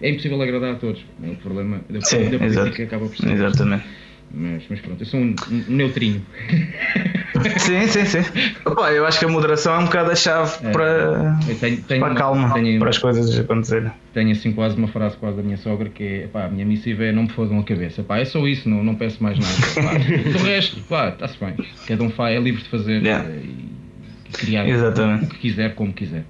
[0.00, 1.04] É impossível agradar a todos.
[1.22, 3.32] É o problema da, Sim, da política acaba por ser.
[3.32, 3.84] Exatamente.
[4.32, 6.24] Mas, mas pronto, eu sou um, um neutrinho.
[7.58, 8.18] Sim, sim, sim.
[8.64, 12.00] Opa, eu acho que a moderação é um bocado a chave é, para, tenho, tenho,
[12.00, 13.90] para a calma, tenho, para as coisas acontecerem.
[14.14, 17.04] Tenho assim quase uma frase quase da minha sogra que é pá, a minha missiva
[17.04, 18.02] é não me fodam a cabeça.
[18.02, 19.98] Pá, é só isso, não, não peço mais nada.
[20.40, 21.54] o resto, pá, está-se bem.
[21.86, 23.28] Cada um faz, é livre de fazer yeah.
[23.28, 25.24] Eh, e criar Exatamente.
[25.24, 26.24] o que quiser, como quiser.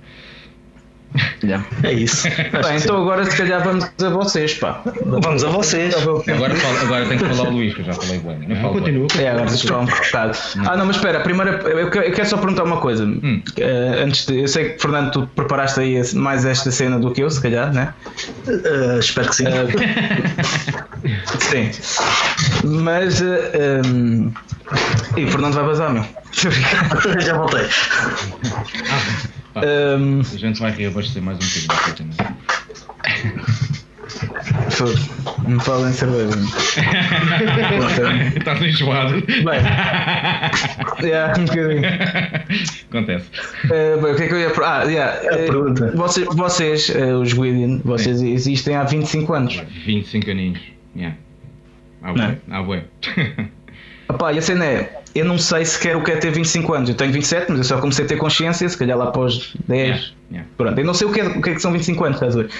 [1.42, 1.64] Yeah.
[1.82, 2.28] É isso.
[2.28, 4.82] Bem, então agora se calhar vamos a vocês, pá.
[5.04, 5.94] Vamos a vocês.
[5.96, 8.38] Agora, agora tenho que falar o Luís, que eu já falei bem.
[8.48, 9.06] Não, não continua.
[9.18, 10.38] É, agora estou um bocado.
[10.66, 13.04] Ah, não, mas espera, primeiro eu quero só perguntar uma coisa.
[13.04, 13.42] Hum.
[13.58, 17.22] Uh, antes de, eu sei que, Fernando, tu preparaste aí mais esta cena do que
[17.22, 17.94] eu, se calhar, né?
[18.46, 19.44] Uh, espero que sim.
[19.46, 19.68] Uh,
[21.40, 21.70] sim.
[22.64, 23.20] Mas.
[23.22, 24.30] Um,
[25.16, 26.04] e o Fernando vai vazar, meu.
[27.20, 27.66] já voltei.
[29.64, 32.10] Ah, um, a gente vai reabastecer mais um bocadinho.
[35.46, 36.38] Não falem cerveja.
[38.36, 39.22] Estás enjoado.
[39.26, 39.60] Bem,
[41.02, 41.82] yeah, um bocadinho.
[42.90, 43.30] Acontece.
[43.64, 44.52] Uh, bem, o que é que eu ia.
[44.62, 45.20] Ah, yeah,
[45.52, 48.32] uh, vocês, vocês uh, os Guidian, vocês Sim.
[48.32, 49.62] existem há 25 anos.
[49.84, 50.60] 25 aninhos.
[50.96, 51.16] Yeah.
[52.02, 52.38] Ah, ué.
[52.50, 52.84] Ah, ué.
[54.10, 56.88] Epá, e a cena é, eu não sei sequer o que é ter 25 anos.
[56.88, 59.80] Eu tenho 27, mas eu só comecei a ter consciência, se calhar lá após 10.
[59.80, 60.48] Yeah, yeah.
[60.56, 62.36] Pronto, eu não sei o que, é, o que é que são 25 anos, estás
[62.36, 62.50] a ver?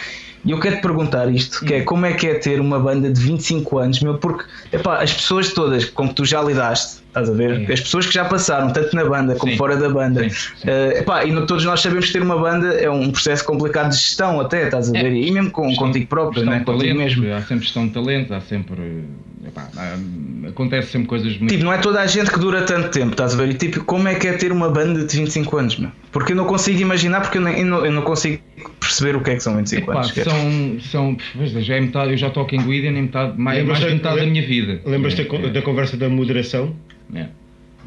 [0.45, 1.85] E eu quero te perguntar isto, que é hum.
[1.85, 5.53] como é que é ter uma banda de 25 anos, meu, porque epá, as pessoas
[5.53, 7.67] todas com que tu já lidaste, estás a ver?
[7.67, 7.73] Sim.
[7.73, 9.59] As pessoas que já passaram, tanto na banda como sim.
[9.59, 10.69] fora da banda, sim, sim.
[10.69, 13.97] Uh, epá, e todos nós sabemos que ter uma banda é um processo complicado de
[13.97, 15.03] gestão até, estás a é.
[15.03, 15.13] ver?
[15.13, 15.17] É.
[15.17, 16.63] E mesmo com, gestão, contigo próprio, né?
[16.65, 17.33] contigo mesmo.
[17.33, 19.05] Há sempre gestão de talento, há sempre
[19.49, 19.69] epá,
[20.47, 21.51] acontece sempre coisas muito.
[21.51, 23.51] Tipo, não é toda a gente que dura tanto tempo, estás a ver?
[23.51, 25.91] E tipo, como é que é ter uma banda de 25 anos, meu?
[26.13, 28.43] Porque eu não consigo imaginar, porque eu, nem, eu, não, eu não, consigo
[28.81, 30.13] perceber o que é que são 25 epá, anos.
[30.13, 31.17] São, são,
[31.61, 34.27] já é metade, eu já toco em Guidian em metade, mais, mais de metade da
[34.27, 34.81] minha vida.
[34.85, 36.75] Lembras-te é, da, da conversa da moderação?
[37.15, 37.27] É.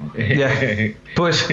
[0.07, 0.25] Okay.
[0.33, 0.93] Yeah.
[1.15, 1.47] Pois.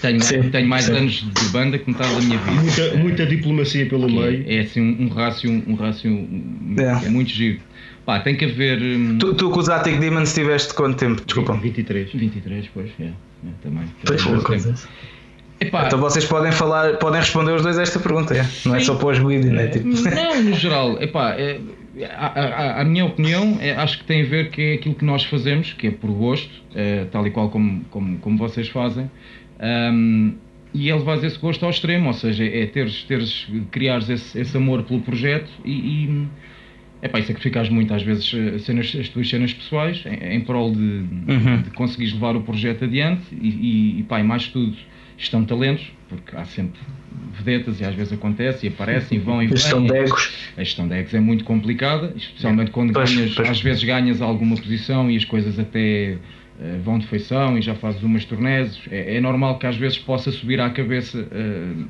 [0.00, 0.96] Tenho, sim, tenho mais sim.
[0.96, 2.62] anos de banda que metade da minha vida.
[2.62, 4.44] Muita, muita diplomacia pelo meio.
[4.46, 6.28] É, é assim um, um rácio, um rácio
[6.76, 7.06] yeah.
[7.06, 7.60] é muito giro.
[8.04, 8.82] Pá, tem que haver.
[8.82, 9.18] Hum...
[9.18, 11.22] Tu, tu com os Attic Demons tiveste quanto tempo?
[11.24, 11.54] Desculpa.
[11.54, 12.12] 23.
[12.12, 13.04] 23, pois, é.
[13.04, 13.12] é
[13.62, 13.84] também.
[14.04, 14.86] Pois,
[15.60, 18.46] Epá, então vocês podem falar, podem responder os dois a esta pergunta, é?
[18.66, 19.68] não é só pós vídeo, né?
[19.68, 19.86] tipo.
[19.86, 21.60] Não, no geral, epá, é,
[22.02, 25.04] a, a, a, minha opinião é, acho que tem a ver que é aquilo que
[25.04, 29.10] nós fazemos, que é por gosto, é, tal e qual como, como, como vocês fazem,
[29.60, 30.34] um,
[30.72, 34.56] e é levar esse gosto ao extremo, ou seja, é teres, teres criares esse, esse
[34.56, 36.28] amor pelo projeto e, e
[37.00, 40.40] é pá, e sacrificares muito às vezes eh, cenas, as tuas cenas pessoais em, em
[40.40, 41.62] prol de, uhum.
[41.62, 44.74] de conseguires levar o projeto adiante e, e, e pá, e mais tudo
[45.16, 46.80] estão talentos, porque há sempre
[47.32, 49.54] vedetas e às vezes acontece e aparecem e vão e vêm.
[49.54, 50.32] A gestão de egos.
[50.56, 53.48] A gestão de egos é muito complicada, especialmente quando pois, ganhas, pois.
[53.48, 56.16] às vezes ganhas alguma posição e as coisas até
[56.58, 59.98] uh, vão de feição e já fazes umas torneses, é, é, normal que às vezes
[59.98, 61.86] possa subir à cabeça uh,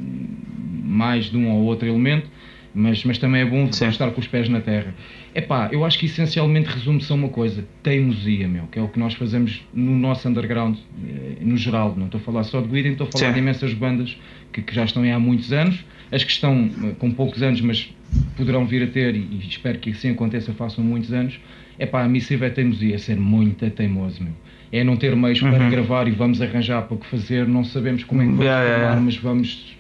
[0.85, 2.29] mais de um ou outro elemento,
[2.75, 3.89] mas, mas também é bom Sim.
[3.89, 4.95] estar com os pés na terra.
[5.35, 8.89] É pá, eu acho que essencialmente resume-se a uma coisa: teimosia, meu, que é o
[8.89, 10.79] que nós fazemos no nosso underground,
[11.41, 11.95] no geral.
[11.97, 13.33] Não estou a falar só de Guiding, estou a falar Sim.
[13.33, 14.17] de imensas bandas
[14.53, 17.93] que, que já estão aí há muitos anos, as que estão com poucos anos, mas
[18.37, 21.41] poderão vir a ter, e espero que assim aconteça, façam muitos anos,
[21.79, 24.33] é pá, a missiva é teimosia, é ser muito teimoso, meu.
[24.71, 25.51] É não ter meios uhum.
[25.51, 28.45] para gravar e vamos arranjar para o que fazer, não sabemos como é que vamos
[28.45, 29.77] yeah, yeah, mas vamos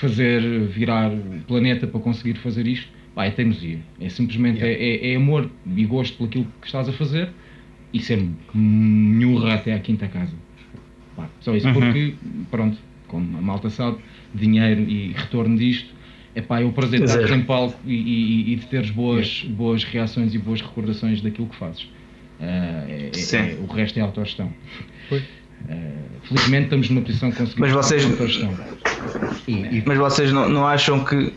[0.00, 2.88] fazer virar o planeta para conseguir fazer isto.
[3.18, 3.80] Pá, é teimosia.
[4.00, 4.80] É simplesmente yeah.
[4.80, 7.30] é, é, amor e gosto por aquilo que estás a fazer
[7.92, 10.34] e ser nhurra até à quinta casa.
[11.16, 11.74] Pá, só isso, uhum.
[11.74, 12.14] porque,
[12.48, 12.78] pronto,
[13.08, 13.98] como a malta sabe,
[14.32, 15.92] dinheiro e retorno disto
[16.32, 19.42] é pá, é o prazer de estar em palco e, e, e, de teres boas,
[19.48, 21.82] boas reações e boas recordações daquilo que fazes.
[21.82, 24.52] Uh, é, é, o resto é autogestão.
[25.10, 25.18] Uh,
[26.22, 28.56] felizmente estamos numa posição que conseguimos mas vocês, autogestão.
[29.48, 31.32] E, mas vocês não, não acham que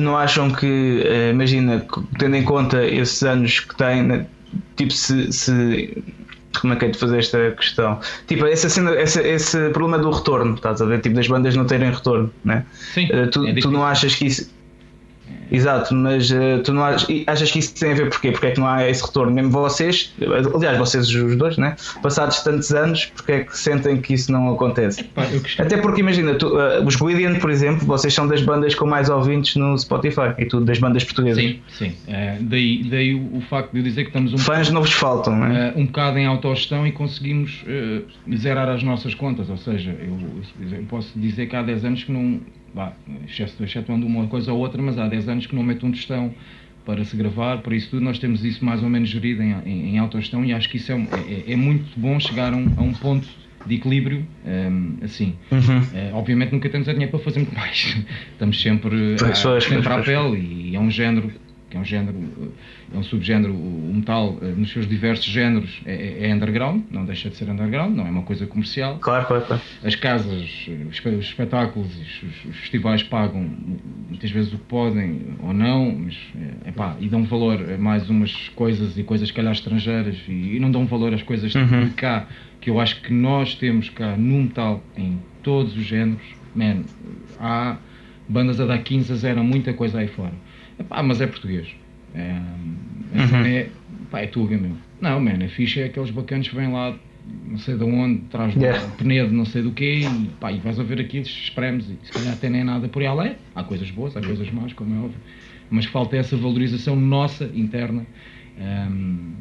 [0.00, 1.84] não acham que imagina,
[2.18, 4.26] tendo em conta esses anos que têm, né,
[4.76, 6.02] tipo se, se
[6.60, 8.00] como é que é de fazer esta questão?
[8.26, 11.00] Tipo, essa cena, esse, esse problema do retorno, estás a ver?
[11.00, 12.64] Tipo, das bandas não terem retorno, né?
[12.94, 13.06] Sim.
[13.06, 14.55] Uh, tu, é tu não achas que isso
[15.50, 18.32] Exato, mas uh, tu não achas, achas, que isso tem a ver porquê?
[18.32, 19.32] Porque é que não há esse retorno?
[19.32, 20.12] Mesmo vocês,
[20.54, 21.76] aliás, vocês os dois, né?
[22.02, 25.08] passados tantos anos, porque é que sentem que isso não acontece?
[25.58, 29.08] Até porque imagina, tu, uh, os Guidian, por exemplo, vocês são das bandas com mais
[29.08, 31.42] ouvintes no Spotify e tudo das bandas portuguesas.
[31.42, 31.88] Sim, sim.
[32.08, 34.92] Uh, daí, daí o, o, facto de eu dizer que estamos um Fãs não vos
[34.92, 35.72] faltam, né?
[35.76, 37.64] um bocado em autogestão e conseguimos
[38.36, 39.48] zerar as nossas contas.
[39.48, 42.40] Ou seja, eu, eu posso dizer que há 10 anos que não
[42.76, 42.92] bah,
[43.26, 46.34] excetuando uma coisa ou outra, mas há 10 anos que não meto um tostão
[46.84, 49.94] para se gravar, por isso tudo nós temos isso mais ou menos gerido em, em,
[49.94, 52.82] em autogestão e acho que isso é, é, é muito bom chegar a um, a
[52.82, 53.26] um ponto
[53.66, 55.34] de equilíbrio um, assim.
[55.50, 55.78] Uhum.
[55.78, 57.96] Uh, obviamente nunca temos a dinheiro para fazer muito mais.
[58.32, 61.32] Estamos sempre, a, sempre à pele e é um género
[61.76, 62.16] que é um género,
[62.94, 67.28] é um subgénero, o metal eh, nos seus diversos géneros é, é, underground, não deixa
[67.28, 68.98] de ser underground, não é uma coisa comercial.
[68.98, 69.62] Claro, claro, claro.
[69.84, 73.48] As casas, os espetáculos, os, os festivais pagam
[74.08, 76.16] muitas vezes o que podem ou não, mas
[76.64, 80.60] é, pá, e dão valor a mais umas coisas e coisas calhar estrangeiras e, e
[80.60, 81.84] não dão valor às coisas uhum.
[81.84, 82.26] de cá,
[82.60, 86.22] que eu acho que nós temos cá no metal em todos os géneros,
[86.54, 86.82] man,
[87.38, 87.76] há
[88.28, 90.32] bandas a dar 15 a 0 muita coisa aí fora
[90.78, 91.68] Epá, mas é português.
[92.14, 93.46] É, é, uhum.
[93.46, 93.68] é,
[94.10, 94.78] pá, é tuga mesmo.
[95.00, 96.96] Não, man, a ficha é aqueles bacanos que vêm lá,
[97.46, 98.84] não sei de onde, traz yeah.
[98.84, 101.98] do Penedo, não sei do quê, e, pá, e vais a ver aquilo, espremos, e
[102.02, 103.36] se calhar até nem nada por aí além.
[103.54, 105.20] Há coisas boas, há coisas más, como é óbvio.
[105.68, 108.06] Mas falta essa valorização nossa, interna.
[108.58, 109.34] Um,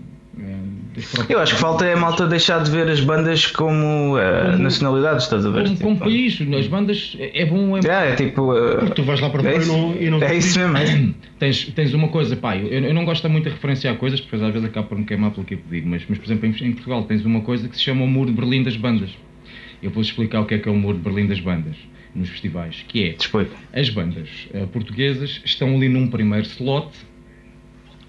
[1.29, 4.63] eu acho que falta é a malta deixar de ver as bandas como, uh, como
[4.63, 5.63] nacionalidades, estás a ver?
[5.63, 7.77] Como, como tipo, país, as bandas é bom.
[7.77, 8.53] É, yeah, é tipo.
[8.53, 10.77] Uh, tu vais lá para fora é e não, e não É isso mesmo.
[10.77, 11.13] É.
[11.39, 14.53] tens, tens uma coisa, pá, eu, eu não gosto muito de referenciar coisas, porque às
[14.53, 16.71] vezes acabo por me queimar pelo que eu digo, mas, mas por exemplo em, em
[16.73, 19.09] Portugal tens uma coisa que se chama o Muro de Berlim das Bandas.
[19.81, 21.75] Eu vou explicar o que é que é o Muro de Berlim das Bandas
[22.13, 26.89] nos festivais, que é as bandas uh, portuguesas estão ali num primeiro slot,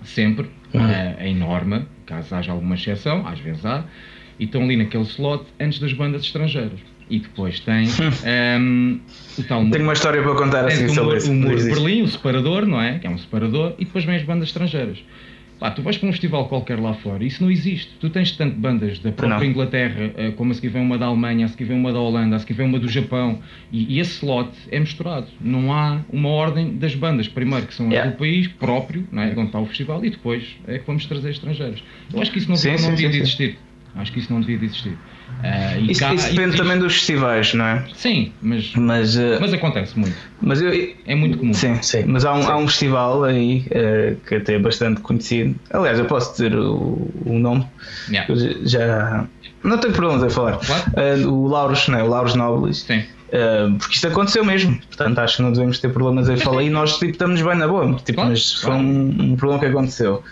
[0.05, 0.81] sempre, uhum.
[0.81, 3.85] uh, em norma, caso haja alguma exceção, às vezes há,
[4.39, 6.79] e estão ali naquele slot antes das bandas estrangeiras.
[7.09, 7.91] E depois tem um,
[8.27, 9.01] ehm,
[9.39, 11.31] o tal Tenho uma história para contar assim sobre isso.
[11.31, 12.99] O Muro de Berlim, o separador, não é?
[12.99, 14.99] Que é um separador, e depois vem as bandas estrangeiras.
[15.59, 17.91] Pá, tu vais para um festival qualquer lá fora, isso não existe.
[17.99, 19.47] Tu tens tanto bandas da própria não.
[19.47, 22.37] Inglaterra, eh, como a seguir vem uma da Alemanha, a seguir vem uma da Holanda,
[22.37, 23.39] a seguir vem uma do Japão,
[23.73, 25.29] e, e esse slot é misturado.
[25.41, 28.11] Não há uma ordem das bandas, primeiro que são yeah.
[28.11, 29.31] do país próprio, não é?
[29.31, 31.83] onde está o festival, e depois é que vamos trazer estrangeiros.
[32.13, 33.59] Eu acho que isso não, sim, não sim, devia sim, de existir.
[33.95, 34.99] Acho que isso não devia de existir.
[35.43, 37.85] Uh, isso, cá, isso, depende também dos festivais, não é?
[37.95, 40.17] Sim, mas, mas, uh, mas acontece muito.
[40.41, 40.71] Mas eu,
[41.07, 41.53] é muito comum.
[41.53, 42.05] Sim, sim.
[42.07, 45.55] Mas há um, há um festival aí uh, que até é bastante conhecido.
[45.71, 47.67] Aliás, eu posso dizer o, o nome.
[48.09, 48.35] Yeah.
[48.65, 49.27] já.
[49.63, 50.59] Não tenho problemas em falar.
[50.59, 51.31] Claro.
[51.31, 52.03] o Lauros, não é?
[52.03, 52.79] O Lauros Nobles.
[52.79, 53.05] Sim.
[53.79, 56.99] porque isto aconteceu mesmo, portanto acho que não devemos ter problemas em falar e nós
[56.99, 60.23] tipo, estamos bem na boa, tipo, claro, mas foi um, um problema que aconteceu.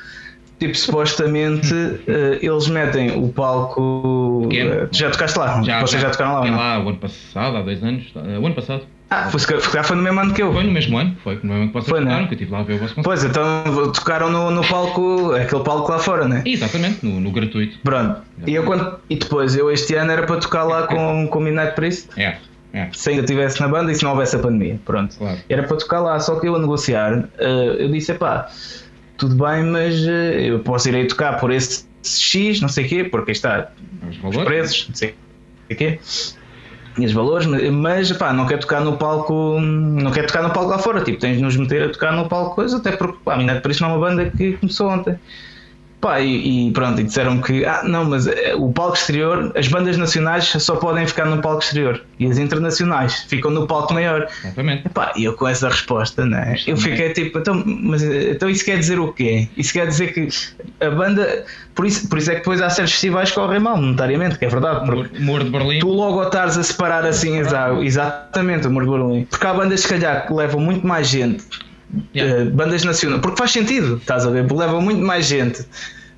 [0.59, 4.47] Tipo, supostamente uh, eles metem o palco.
[4.47, 5.63] Uh, já tocaste lá?
[5.63, 6.45] Já, Vocês já, já tocaram lá?
[6.47, 6.57] Não?
[6.57, 8.05] lá o ano passado, há dois anos.
[8.15, 8.83] Uh, o ano passado.
[9.11, 10.53] Ah, foi, foi no mesmo ano que eu.
[10.53, 12.07] Foi no mesmo ano, foi no mesmo ano que vocês foi, né?
[12.07, 12.29] tocaram, né?
[12.29, 13.05] que eu estive lá a ver o vosso concerto.
[13.05, 16.43] Pois, então tocaram no, no palco, aquele palco lá fora, né?
[16.45, 17.79] Exatamente, no, no gratuito.
[17.85, 18.23] Pronto.
[18.47, 21.43] E, eu, quando, e depois, eu este ano era para tocar lá com, com o
[21.43, 22.09] Midnight Priest.
[22.17, 22.39] É.
[22.73, 22.89] É.
[22.93, 25.17] Se ainda estivesse na banda e se não houvesse a pandemia, pronto.
[25.17, 25.39] Claro.
[25.49, 28.49] Era para tocar lá, só que eu a negociar, eu disse: pá,
[29.17, 32.89] tudo bem, mas uh, eu posso ir aí tocar por esse X, não sei o
[32.89, 33.71] quê, porque está
[34.09, 35.15] os, os preços, não sei
[35.71, 35.99] o quê
[36.99, 40.71] e os valores, mas pá, não quer tocar no palco, não quer tocar no palco
[40.71, 43.35] lá fora, tipo, tens de nos meter a tocar no palco coisa, até porque pá,
[43.35, 45.19] a Minete por isso não é uma banda que começou ontem.
[46.05, 49.69] Pá, e, e, pronto, e disseram que ah, não, mas eh, o palco exterior, as
[49.69, 54.29] bandas nacionais só podem ficar no palco exterior e as internacionais ficam no palco maior.
[54.45, 54.85] Exatamente.
[55.17, 56.57] E eu com essa resposta, né?
[56.67, 59.49] eu fiquei tipo, então, mas, então isso quer dizer o quê?
[59.57, 60.29] Isso quer dizer que
[60.85, 63.79] a banda, por isso, por isso é que depois há certos festivais que correm mal,
[63.79, 64.85] monetariamente, que é verdade.
[64.85, 65.79] Porque Muro de Berlim.
[65.79, 67.39] Tu logo estás a separar assim,
[67.81, 69.25] exatamente, o Muro de Berlim.
[69.25, 71.47] Porque há bandas, se calhar, que levam muito mais gente
[72.15, 72.45] Yeah.
[72.45, 74.47] Uh, bandas nacionais, porque faz sentido, estás a ver?
[74.47, 75.65] Porque leva muito mais gente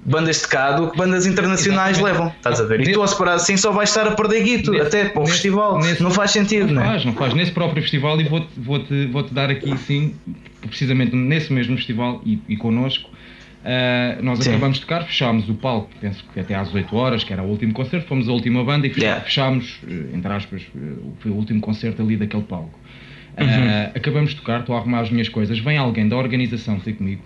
[0.06, 2.18] bandas de cá do que bandas internacionais Exatamente.
[2.18, 2.80] levam, estás a ver?
[2.80, 5.22] E tu a separar assim só vais estar a perder guito nesse, até para o
[5.22, 6.86] nesse, festival, nesse, não faz sentido, não, não é?
[6.86, 7.34] faz, não faz.
[7.34, 10.14] Nesse próprio festival, e vou-te vou -te, vou -te dar aqui sim,
[10.60, 13.10] precisamente nesse mesmo festival e, e connosco.
[13.66, 14.50] Uh, nós sim.
[14.50, 17.46] acabamos de tocar, fechámos o palco, penso que até às 8 horas, que era o
[17.46, 19.20] último concerto, fomos a última banda e yeah.
[19.20, 20.78] fechámos, eh, entre aspas, eh,
[21.18, 22.78] foi o último concerto ali daquele palco.
[23.36, 26.94] Uh, acabamos de tocar, estou a arrumar as minhas coisas, vem alguém da organização ter
[26.94, 27.20] comigo,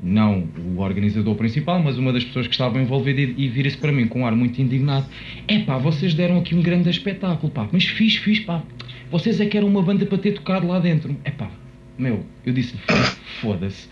[0.00, 3.90] não o organizador principal, mas uma das pessoas que estava envolvida e, e vira-se para
[3.90, 5.06] mim com um ar muito indignado:
[5.48, 8.62] é pá, vocês deram aqui um grande espetáculo, pá, mas fiz, fiz, pá,
[9.10, 11.16] vocês é que eram uma banda para ter tocado lá dentro.
[11.24, 11.50] É pá,
[11.98, 12.76] meu, eu disse
[13.40, 13.88] foda-se,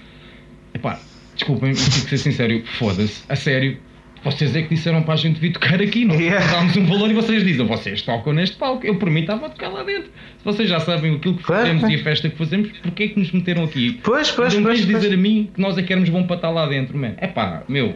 [0.72, 1.00] é pá,
[1.34, 3.78] desculpem, tenho que ser sincero, foda-se, a sério,
[4.24, 6.44] vocês é que disseram para a gente vir tocar aqui, não yeah.
[6.50, 8.86] dámos um valor e vocês dizem, vocês tocam neste palco.
[8.86, 10.10] Eu por mim estava a tocar lá dentro.
[10.38, 13.18] Se vocês já sabem aquilo que fazemos e a festa que fazemos, porquê é que
[13.18, 13.98] nos meteram aqui?
[14.02, 14.80] Pois, pois, não pois.
[14.86, 17.14] Não dizer a mim que nós é que éramos bom para estar lá dentro, man.
[17.16, 17.94] É pá, meu,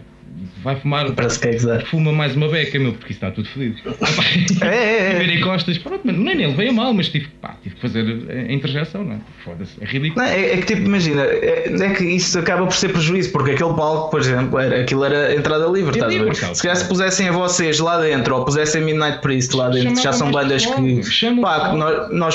[0.62, 3.76] vai fumar, é fuma mais uma beca, meu, porque isso está tudo fodido.
[4.62, 5.18] é, é, é.
[5.18, 9.04] Virei costas, pronto, nem nele veio mal, mas tive, pá, tive que fazer a interjeição,
[9.04, 9.18] não é?
[9.44, 10.24] Foda-se, é ridículo.
[10.24, 13.52] Não, é, é, que tipo, imagina, é, é, que isso acaba por ser prejuízo, porque
[13.52, 16.34] aquele palco, por exemplo, era, aquilo era entrada livre, estás a ver?
[16.34, 20.12] Se calhar se pusessem a vocês lá dentro, ou pusessem Midnight Priest lá dentro, já
[20.12, 21.40] são bandas que.
[21.40, 22.34] Pá, nós, nós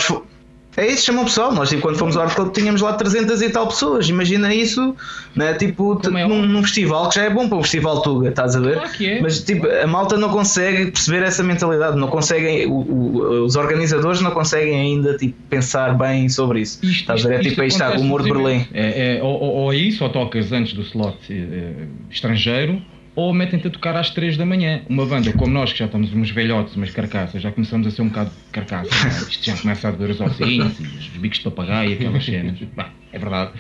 [0.78, 1.52] é isso, chama o pessoal.
[1.52, 4.08] Nós, tipo, quando fomos ao Art Club, tínhamos lá 300 e tal pessoas.
[4.08, 4.96] Imagina isso,
[5.36, 5.56] né?
[5.56, 8.60] tipo, é num, num, festival que já é bom para um festival Tuga, estás a
[8.60, 8.76] ver?
[8.76, 9.20] Claro que é.
[9.20, 11.98] Mas, tipo, a malta não consegue perceber essa mentalidade.
[11.98, 16.78] Não conseguem, os organizadores não conseguem ainda, tipo, pensar bem sobre isso.
[16.86, 17.40] Isto, estás a ver?
[17.40, 18.68] É tipo, aí está, o humor de Berlim.
[18.72, 22.80] É, é, ou, ou, é isso, ou tocas antes do slot é, estrangeiro
[23.17, 24.84] ou metem-te a tocar às 3 da manhã.
[24.88, 28.03] Uma banda como nós, que já estamos uns velhotes, umas carcaças, já começamos a ser
[28.03, 29.03] um bocado carcaças.
[29.03, 29.10] Né?
[29.27, 32.60] Isto já começa a doer os ossinhos os bicos de papagaio e aquelas cenas.
[32.75, 33.53] Bah, é verdade.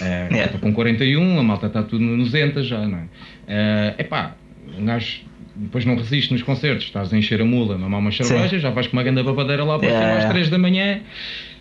[0.00, 0.58] Uh, yeah.
[0.58, 2.32] com 41, a malta está tudo nos
[2.66, 3.02] já, não é?
[3.02, 4.34] Uh, epá,
[4.76, 5.20] um gajo
[5.54, 8.88] depois não resiste nos concertos, estás a encher a mula, mamar uma cerveja, já vais
[8.88, 10.08] com uma grande babadeira lá para yeah.
[10.08, 11.00] cima às 3 da manhã.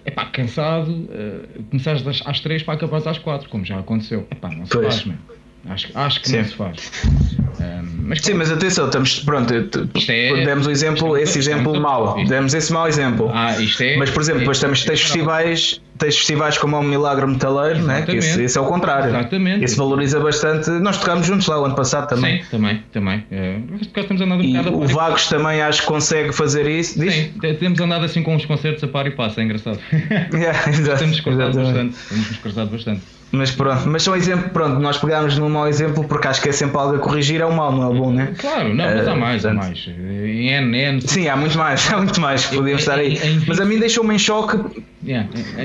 [0.03, 4.27] Epá, cansado, uh, às 3 para acabar às 4, como já aconteceu.
[4.31, 4.87] Epá, não se pois.
[4.87, 5.19] faz, mano.
[5.69, 6.37] Acho, acho que Sim.
[6.37, 6.91] não se faz.
[7.59, 12.53] Um, mas, Sim, mas atenção, estamos, pronto, é, demos o exemplo, esse exemplo mau, demos
[12.53, 13.31] esse mau exemplo.
[13.33, 17.81] Ah, é, mas, por exemplo, depois temos, tens festivais, tens festivais como o Milagre Metaleiro,
[17.81, 18.01] né?
[18.01, 19.07] que esse, esse, é o contrário.
[19.07, 19.63] Exatamente.
[19.63, 20.69] Esse valoriza bastante.
[20.69, 22.43] Nós tocámos juntos lá o ano passado também.
[22.43, 23.25] Sim, também, também.
[23.31, 26.99] É, estamos andando um o Vagos também acho que consegue fazer isso.
[26.99, 27.13] Diz?
[27.13, 29.79] Sim, temos andado assim com os concertos a par e passo, é engraçado.
[30.33, 31.95] Yeah, temos cruzado bastante.
[32.09, 33.22] Temos cruzado bastante.
[33.33, 36.51] Mas pronto, mas são exemplo, pronto, nós pegámos num mau exemplo porque acho que é
[36.51, 38.31] sempre algo a corrigir, é o mal, não é o bom, né?
[38.37, 39.87] Claro, não, mas há mais, há mais.
[39.87, 41.01] N, N.
[41.01, 43.19] Sim, há muito mais, há muito mais, podíamos estar aí.
[43.47, 44.83] Mas a mim deixou-me em choque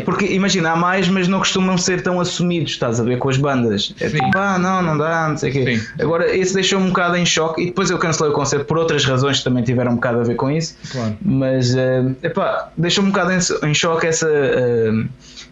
[0.04, 3.36] porque imagina, há mais, mas não costumam ser tão assumidos, estás a ver, com as
[3.36, 3.94] bandas.
[4.00, 5.76] É tipo, ah, não, não dá, não sei o quê.
[5.76, 5.86] Sim.
[6.00, 9.04] Agora, esse deixou-me um bocado em choque e depois eu cancelei o concerto por outras
[9.04, 10.76] razões que também tiveram um bocado a ver com isso.
[10.90, 11.16] Claro.
[11.22, 14.28] Mas, uh, epá, deixou-me um bocado em, em choque essa.
[14.28, 15.08] Uh,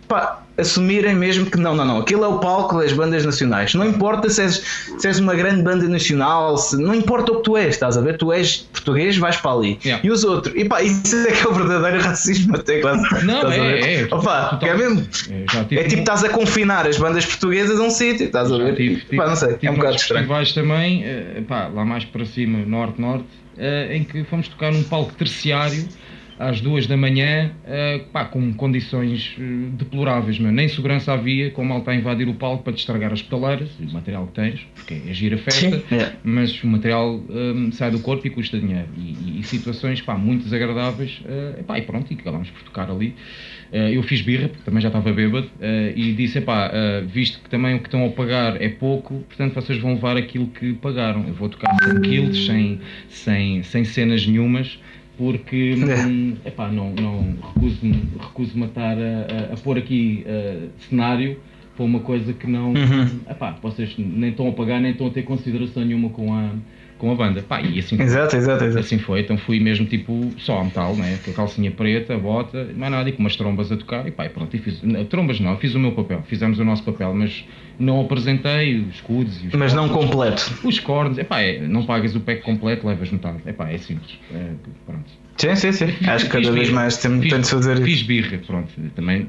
[0.09, 3.75] pá, assumirem mesmo que não, não, não, aquilo é o palco das bandas nacionais.
[3.75, 4.55] Não importa se és,
[4.99, 8.01] se és uma grande banda nacional, se, não importa o que tu és, estás a
[8.01, 8.17] ver?
[8.17, 9.79] Tu és português, vais para ali.
[9.85, 10.07] Yeah.
[10.07, 13.25] E os outros, e pá, isso é que é o verdadeiro racismo até quase.
[13.25, 15.07] Não, é, é, Opa, é mesmo.
[15.31, 18.77] É, é tipo, estás a confinar as bandas portuguesas a um sítio, estás a ver?
[18.77, 20.27] Tive, tive, pá, não sei, é um bocado estranho.
[20.27, 23.27] Vais também, uh, pá, lá mais para cima, norte-norte,
[23.59, 25.87] uh, em que fomos tocar num palco terciário
[26.39, 30.53] às duas da manhã, uh, pá, com condições uh, deploráveis, meu.
[30.53, 33.71] nem segurança havia, com mal está a invadir o palco para te estragar as petaleiras,
[33.81, 36.13] o material que tens, porque é gira a festa, é.
[36.23, 38.89] mas o material um, sai do corpo e custa dinheiro.
[38.97, 42.91] E, e, e situações pá, muito desagradáveis, uh, epá, e pronto, e acabámos por tocar
[42.91, 43.15] ali.
[43.73, 45.51] Uh, eu fiz birra, porque também já estava bêbado,
[45.97, 46.71] e disse: epá,
[47.07, 50.47] visto que também o que estão a pagar é pouco, portanto vocês vão levar aquilo
[50.49, 51.27] que pagaram.
[51.27, 54.79] Eu vou tocar sem kills, sem, sem, sem cenas nenhumas
[55.17, 55.75] porque
[56.45, 56.49] é.
[56.49, 61.39] epá, não, não recuso-me recuso matar a, a, a, pôr aqui uh, cenário
[61.75, 63.21] para uma coisa que não uhum.
[63.29, 66.51] epá, vocês nem estão a pagar nem estão a ter consideração nenhuma com a,
[66.99, 67.43] com a banda.
[67.43, 68.39] Pá, e assim exato, foi.
[68.39, 68.79] exato, exato.
[68.81, 71.19] Assim foi, então fui mesmo tipo só a metal, né?
[71.25, 74.11] com a calcinha preta, a bota, mais nada, e com umas trombas a tocar, e
[74.11, 77.15] pá, e pronto, e fiz, trombas não, fiz o meu papel, fizemos o nosso papel,
[77.15, 77.45] mas
[77.79, 80.61] não apresentei os escudos e os Mas não completo.
[80.65, 84.51] Os cornos, epá, é, não pagas o pack completo, levas metade, epá, é simples, é,
[84.85, 85.11] pronto.
[85.37, 85.87] Sim, sim, sim.
[86.07, 87.85] Acho que cada vez mais temos de fazer isso.
[87.85, 89.29] Fiz birra, pronto, também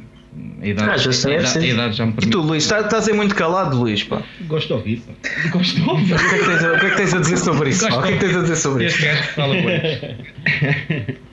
[0.61, 2.32] a idade, Ah, já sei, a, idade, a idade já me E permite.
[2.32, 4.21] tu, Luís, estás estás aí muito calado, Luís, pá.
[4.47, 5.01] Gosto de ouvir.
[5.01, 5.49] pá.
[5.49, 6.13] Gosto de ouvir.
[6.13, 7.86] O que, é que tens a, o que é que tens a dizer sobre isso?
[7.86, 9.05] Gosto O que é que tens a dizer sobre Este isso?
[9.07, 11.17] gajo que fala com eles.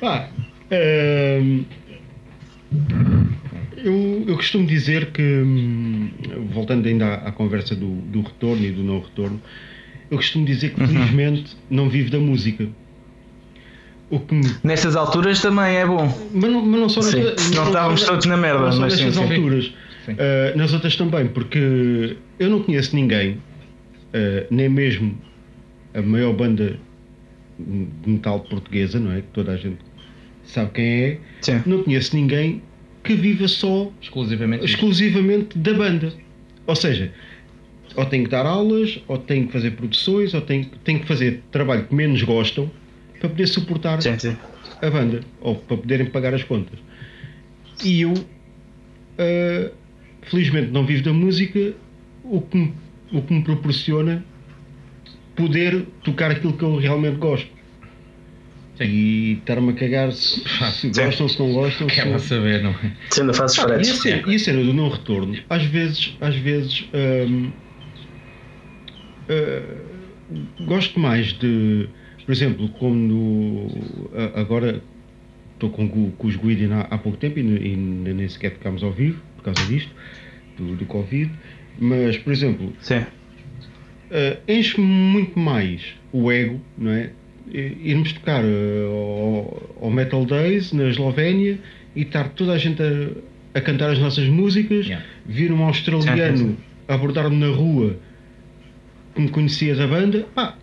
[0.00, 0.28] Pá,
[1.40, 1.64] hum,
[3.76, 6.10] eu, eu costumo dizer que, hum,
[6.52, 9.40] voltando ainda à, à conversa do, do retorno e do não retorno,
[10.10, 12.66] eu costumo dizer que felizmente não vivo da música.
[14.14, 16.06] O que me- Nestas alturas também é bom.
[16.32, 19.04] mas, não, mas não só Sim, nesta- senão não estávamos todos na merda, mas sim,
[19.06, 19.34] nestas sim.
[19.34, 19.66] alturas.
[19.66, 25.16] Uh, nas outras também, porque eu não conheço ninguém, uh, nem mesmo
[25.94, 26.78] a maior banda
[27.58, 29.16] de metal portuguesa, não é?
[29.22, 29.78] Que toda a gente
[30.44, 31.18] sabe quem é.
[31.40, 31.62] Sim.
[31.66, 32.62] Não conheço ninguém
[33.02, 34.64] que viva só Exclusivamente.
[34.64, 36.12] exclusivamente da banda.
[36.66, 37.12] Ou seja,
[37.96, 41.42] ou tem que dar aulas, ou tem que fazer produções, ou tem, tem que fazer
[41.50, 42.70] trabalho que menos gostam
[43.20, 44.36] para poder suportar Sim, sim.
[44.82, 46.78] a banda, ou para poderem pagar as contas.
[47.84, 48.14] E eu,
[49.18, 49.70] ah,
[50.22, 51.74] felizmente, não vivo da música,
[52.24, 52.74] o que, me,
[53.12, 54.24] o que me proporciona
[55.36, 57.48] poder tocar aquilo que eu realmente gosto.
[58.76, 58.84] Sim.
[58.84, 60.40] E estar-me a cagar se,
[60.72, 61.86] se gostam, se não gostam.
[61.86, 62.92] Quer se- saber, não é?
[63.10, 64.00] Se ainda fazes Ah, e, a fretes.
[64.02, 66.84] cena, e a cena do não retorno, às vezes, às vezes
[67.28, 67.52] hum,
[69.28, 71.88] ah, gosto mais de,
[72.24, 73.68] por exemplo, quando
[74.34, 74.82] agora
[75.54, 78.92] estou com, com os Guidin há, há pouco tempo e, e nem sequer ficámos ao
[78.92, 79.90] vivo por causa disto,
[80.56, 81.30] do, do Covid,
[81.78, 82.98] mas por exemplo, Sim.
[82.98, 87.10] uh, enche-me muito mais o ego, não é?
[87.52, 91.58] Irmos tocar uh, ao, ao Metal Days na Eslovénia
[91.94, 95.04] e estar toda a gente a, a cantar as nossas músicas, Yeah.
[95.26, 96.56] vir um australiano
[96.88, 97.96] abordar-me na rua
[99.14, 100.56] que me conhecia da banda, pá,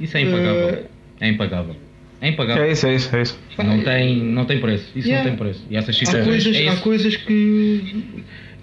[0.00, 0.68] Isso é impagável.
[0.70, 0.82] Eh,
[1.20, 1.76] É impagável.
[2.22, 2.64] É impagável.
[2.64, 3.38] É isso, é isso, é isso.
[3.58, 4.90] Não tem, não tem preço.
[4.96, 5.28] Isso Yeah.
[5.30, 5.64] não tem preço.
[5.70, 8.04] E essas há coisas, é há coisas que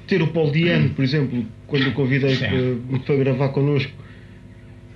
[0.07, 3.91] ter o Paul Diano, por exemplo, quando o convidei para, para gravar connosco,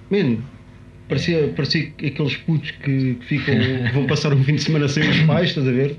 [0.10, 0.38] man,
[1.10, 3.56] parecia, parecia aqueles putos que, que ficam,
[3.94, 5.96] vão passar um fim de semana sem os pais, estás a ver?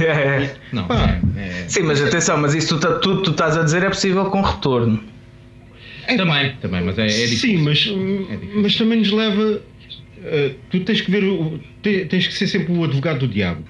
[0.00, 0.54] É, é.
[0.72, 1.18] Não, Pá.
[1.36, 4.24] é- Sim, mas atenção, mas isso tu, tá- tu, tu estás a dizer é possível
[4.26, 5.02] com retorno.
[6.16, 7.38] Também, também, mas é, é difícil.
[7.38, 7.78] Sim, mas,
[8.30, 8.62] É difícil.
[8.62, 9.42] mas também nos leva.
[10.18, 11.24] uh, tu tens que ver.
[11.24, 13.62] o- te- tens que ser sempre o advogado do diabo.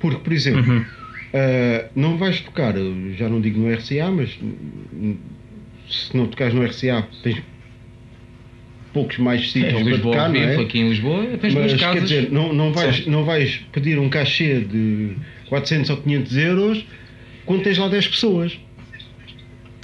[0.00, 0.78] Porque, por exemplo, Uhum.
[0.80, 2.74] uh, não vais tocar,
[3.16, 5.16] já não digo no RCA, mas hum,
[5.88, 7.42] se não tocares no RCA, tens
[8.92, 10.56] poucos mais É, sítios para Lisboa, tocar, não é?
[10.60, 11.92] aqui em Lisboa, tens Mas casas.
[11.94, 13.10] quer dizer, não, não, vais, Sim.
[13.10, 15.12] não vais pedir um cachê de
[15.48, 16.84] 400 ou 500 euros
[17.44, 18.58] quando tens lá 10 pessoas.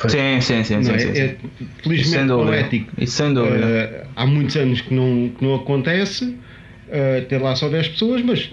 [0.09, 0.99] Sim, sim, sim, não sim, é?
[0.99, 1.21] sim.
[1.21, 1.37] É,
[1.83, 2.57] felizmente Sem dúvida.
[2.57, 2.93] é ético.
[2.99, 4.05] Isso sem dúvida.
[4.05, 8.23] Uh, há muitos anos que não, que não acontece uh, ter lá só 10 pessoas,
[8.23, 8.51] mas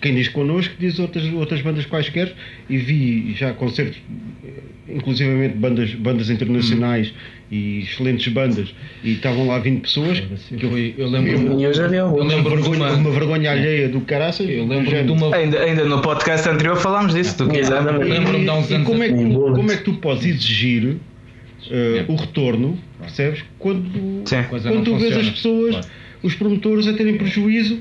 [0.00, 2.34] quem diz connosco diz outras, outras bandas quaisquer
[2.68, 4.00] e vi já concertos,
[4.88, 7.12] inclusivamente bandas, bandas internacionais
[7.50, 8.72] e excelentes bandas,
[9.02, 10.22] e estavam lá 20 pessoas.
[10.52, 11.60] Eu, fui- eu lembro.
[11.60, 12.92] E eu já vi Eu lembro de vergonha, uma.
[12.92, 14.48] uma vergonha alheia do caraças.
[14.48, 15.34] Eu lembro de uma.
[15.34, 17.36] Ainda, ainda no podcast anterior falámos disso.
[17.36, 18.06] Tu Exatamente.
[18.06, 20.84] E- Lembro-me de uns e anos como é, que, como é que tu podes exigir
[20.86, 23.42] uh, o retorno, percebes?
[23.58, 23.84] Quando,
[24.26, 24.44] Sim.
[24.48, 25.86] Quando tu vês as pessoas, Claro.
[26.22, 27.80] os promotores a terem prejuízo,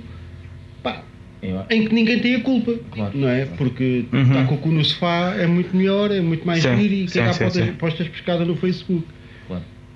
[0.81, 1.03] pá,
[1.43, 3.41] Eu- em que ninguém tem a culpa, Claro, não é?
[3.45, 3.51] claro.
[3.57, 4.21] Porque Uhum.
[4.23, 7.33] estar com o cu no sofá é muito melhor, é muito mais giro e cada
[7.33, 7.73] sim, postas, sim.
[7.73, 9.03] postas pescada no Facebook.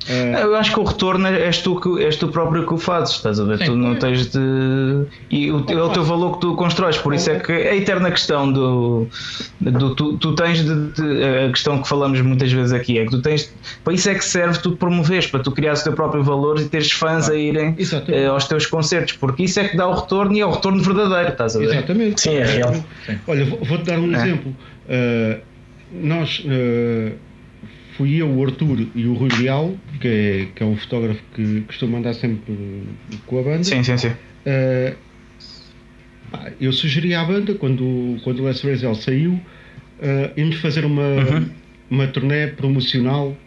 [0.10, 3.16] Ah, Eu acho que o retorno és tu, que- és tu próprio que o fazes,
[3.16, 3.58] estás a ver?
[3.60, 3.66] Sim.
[3.66, 4.39] tu não tens de.
[5.32, 7.76] E o, é o teu valor que tu constróis, por isso é que é a
[7.76, 9.08] eterna questão do.
[9.62, 13.12] do tu, tu tens de, de- A questão que falamos muitas vezes aqui é que
[13.12, 13.54] tu tens.
[13.84, 16.66] Para isso é que serve tu promoveres, para tu criares o teu próprio valor e
[16.66, 17.76] teres fãs a irem
[18.10, 20.82] eh, aos teus concertos, porque isso é que dá o retorno e é o retorno
[20.84, 21.66] verdadeiro, estás a ver?
[21.70, 22.22] Exatamente.
[22.22, 22.74] Sim, é real.
[23.06, 23.20] Sim.
[23.28, 24.18] Olha, vou- vou-te dar um É.
[24.18, 24.54] exemplo.
[24.89, 25.38] Ah,
[25.91, 27.12] nós, ah,
[27.97, 31.61] fui eu, o Arthur e o Rui Leal, que é, que é um fotógrafo que
[31.61, 32.53] costuma andar sempre
[33.25, 33.63] com a banda.
[33.63, 34.11] Sim, sim, sim.
[36.31, 39.39] Pá, eu sugeri à banda, quando, quando o Les Razel saiu,
[40.01, 41.49] ah, irmos fazer uma, Uhum.
[41.89, 43.37] uma turnê promocional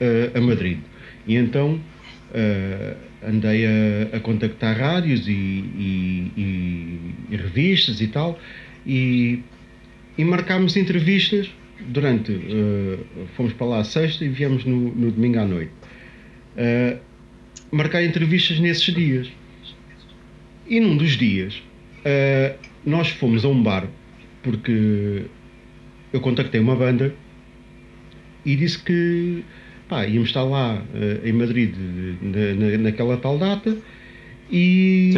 [0.00, 0.78] ah, a Madrid.
[1.26, 1.80] E então
[2.34, 2.94] ah,
[3.26, 7.00] andei a, a contactar rádios e, e- e-
[7.30, 8.38] e revistas e tal,
[8.86, 9.40] e
[10.18, 11.50] marcámos entrevistas
[11.88, 12.32] durante.
[12.32, 15.72] ah, fomos para lá sexta e viemos no, no domingo à noite.
[16.56, 16.98] Ah,
[17.74, 19.30] marcar entrevistas nesses dias.
[20.66, 21.54] E num dos dias,
[22.04, 22.56] uh,
[22.86, 23.86] nós fomos a um bar,
[24.42, 25.24] porque
[26.12, 27.14] eu contactei uma banda
[28.46, 29.44] e disse que
[29.88, 31.74] pá, íamos estar lá uh, em Madrid
[32.22, 33.76] na, na, naquela tal data
[34.50, 35.12] e,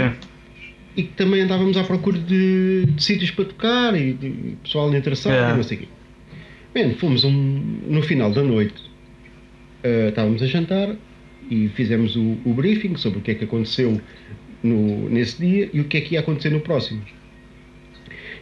[0.97, 5.35] e que também andávamos à procura de, de sítios para tocar e de pessoal interessado
[5.35, 5.53] é.
[5.53, 5.89] e não sei o quê.
[6.77, 7.33] Bem, fomos um,
[7.87, 8.83] no final da noite,
[9.83, 10.95] uh, estávamos a jantar
[11.51, 13.99] e fizemos o, o, briefing sobre o que é que aconteceu
[14.63, 17.03] no, nesse dia e o que é que ia acontecer no próximo.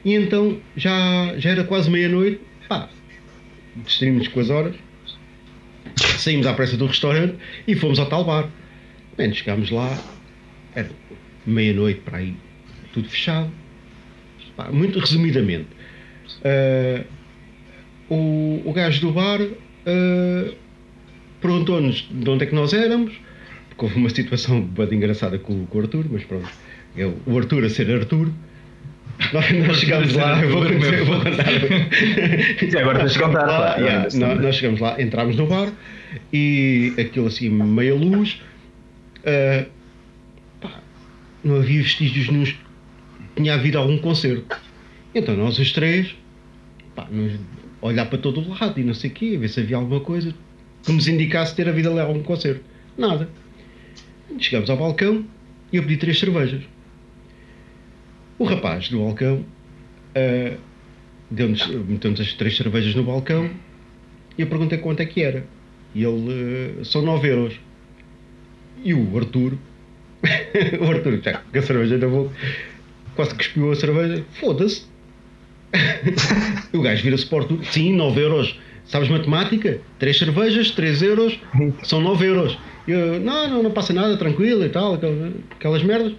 [0.05, 2.91] E então já, já era quase meia-noite, pá,
[3.77, 4.75] distraímos com as horas,
[6.19, 7.37] saímos à pressa do restaurante
[7.69, 8.51] e fomos ao tal bar.
[9.17, 9.97] Bem, chegámos lá,
[10.75, 10.91] era
[11.47, 12.35] meia-noite para aí,
[12.93, 13.53] tudo fechado.
[14.57, 15.69] Pá, muito resumidamente,
[16.41, 17.05] uh,
[18.09, 20.55] o, o gajo do bar uh,
[21.41, 23.13] perguntou-nos de onde é que nós éramos,
[23.69, 26.49] porque houve uma situação bem engraçada com, com o Arthur, mas pronto,
[26.97, 28.31] é o Arthur a ser Arthur.
[29.33, 31.47] Nós, nós chegámos lá, eu vou, eu vou contar.
[32.59, 33.47] Sim, agora tens de contar.
[33.47, 35.73] Lá, yeah, nós, nós chegámos lá, entramos no bar
[36.33, 38.43] e aquilo assim, meia luz.
[39.21, 39.67] Uh,
[40.61, 40.81] pá,
[41.45, 42.53] não havia vestígios nenhum.
[43.37, 44.61] Tinha havido algum concerto.
[45.15, 46.13] Então nós os três,
[46.97, 47.35] pá, nos,
[47.89, 50.35] olhar para todo o lado e não sei o quê, ver se havia alguma coisa
[50.83, 52.65] que nos indicasse ter havido ali algum concerto.
[52.97, 53.29] Nada.
[54.39, 55.25] Chegamos ao balcão
[55.73, 56.63] e eu pedi três cervejas.
[58.39, 59.45] O rapaz do balcão
[60.17, 60.59] uh,
[61.87, 63.51] meteu-nos as três cervejas no balcão
[64.37, 65.47] e eu perguntei quanto é que era.
[65.95, 67.61] E ele, uh, são 9 euros.
[68.83, 69.59] E o Arthur,
[70.81, 72.35] o Arthur, já, com a cerveja na boca,
[73.15, 74.94] quase que espiou a cerveja, foda-se.
[76.73, 78.59] o gajo vira-se para o Arthur, sim, 9 euros.
[78.87, 79.81] Sabes matemática?
[79.99, 81.41] Três cervejas, 3 euros,
[81.85, 82.59] são 9 euros.
[82.87, 84.99] Eu, não, não, não passa nada, tranquilo e tal,
[85.51, 86.13] aquelas merdas.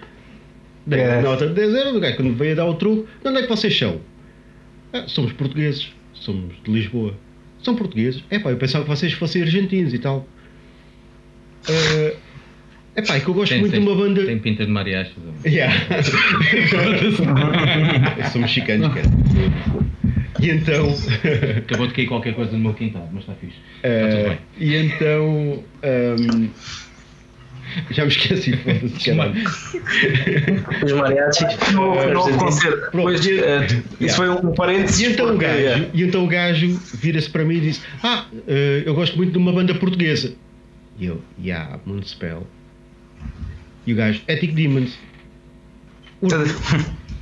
[0.85, 1.21] Dei é.
[1.21, 3.41] nota de 10 euros, o gajo quando veio a dar o truque, de onde é
[3.43, 3.99] que vocês são?
[4.93, 7.15] Ah, somos portugueses, somos de Lisboa.
[7.63, 8.23] São portugueses?
[8.29, 10.27] É pá, eu pensava que vocês fossem argentinos e tal.
[11.69, 12.15] Uh,
[12.95, 14.25] é pá, é que eu gosto tem, muito tem, de uma banda.
[14.25, 15.13] Tem pinta de mariachis.
[15.45, 15.73] Yeah.
[18.31, 19.07] Somos chicanos, cara.
[20.39, 20.95] E então.
[21.57, 23.57] Acabou de cair qualquer coisa no meu quintal, mas está fixe.
[23.83, 24.39] Uh, está tudo bem.
[24.57, 25.63] E então.
[25.83, 26.49] Um,
[27.91, 29.11] já me esqueci, foda-se,
[30.85, 31.73] Os mariachis.
[31.73, 32.91] Novo, novo concerto.
[32.93, 35.01] Pois, uh, isso foi um parênteses.
[35.01, 38.51] E então, o gajo, e então o gajo vira-se para mim e diz: Ah, uh,
[38.85, 40.33] eu gosto muito de uma banda portuguesa.
[40.97, 42.47] E eu, yeah, Moonspell.
[43.85, 44.97] E o gajo, Ethic Demons.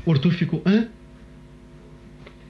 [0.05, 0.87] O Arthur, ficou, hã?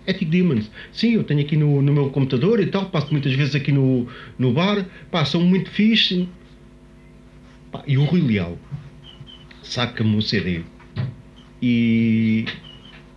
[0.05, 0.70] Ethic Demons.
[0.91, 4.07] Sim, eu tenho aqui no, no meu computador e tal, passo muitas vezes aqui no,
[4.38, 6.28] no bar, pá, são muito fixe.
[7.72, 8.57] Pá, e o Rui Leal
[9.64, 10.61] saca-me o CD
[11.61, 12.45] e,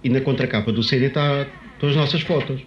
[0.05, 2.63] e na contracapa do CD está estão as nossas fotos.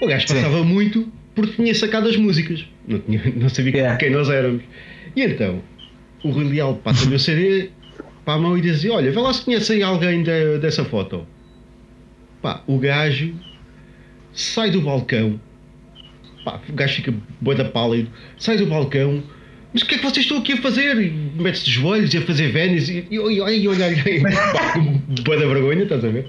[0.00, 0.64] O gajo passava Sim.
[0.64, 3.96] muito porque tinha sacado as músicas, não, tinha, não sabia yeah.
[3.96, 4.62] quem nós éramos.
[5.14, 5.62] E então,
[6.24, 7.70] o Rui Leal passa-me o CD
[8.24, 11.26] para a mão e diz assim, olha, vê lá se conhecem alguém de, dessa foto.
[12.42, 13.34] Pá, o gajo
[14.32, 15.40] sai do balcão,
[16.44, 19.22] pá, o gajo fica boeda pálido, sai do balcão,
[19.78, 20.96] mas o que é que vocês estão aqui a fazer?
[20.96, 23.94] Mete-se de joelhos e a fazer vénis e, e, olha, olha, olha,
[25.22, 26.26] boa da vergonha, estás a ver?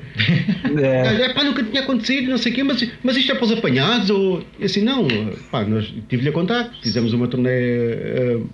[0.78, 1.24] É.
[1.24, 3.52] é pá, nunca tinha acontecido, não sei o quê, mas, mas isto é para os
[3.52, 5.08] apanhados ou assim, não,
[5.52, 8.50] pá, nós tive-lhe a contar, fizemos uma turnê uh,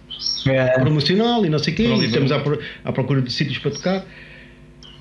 [0.47, 0.79] é.
[0.79, 2.41] promocional e não sei o quê, e estamos à,
[2.85, 4.05] à procura de sítios para tocar.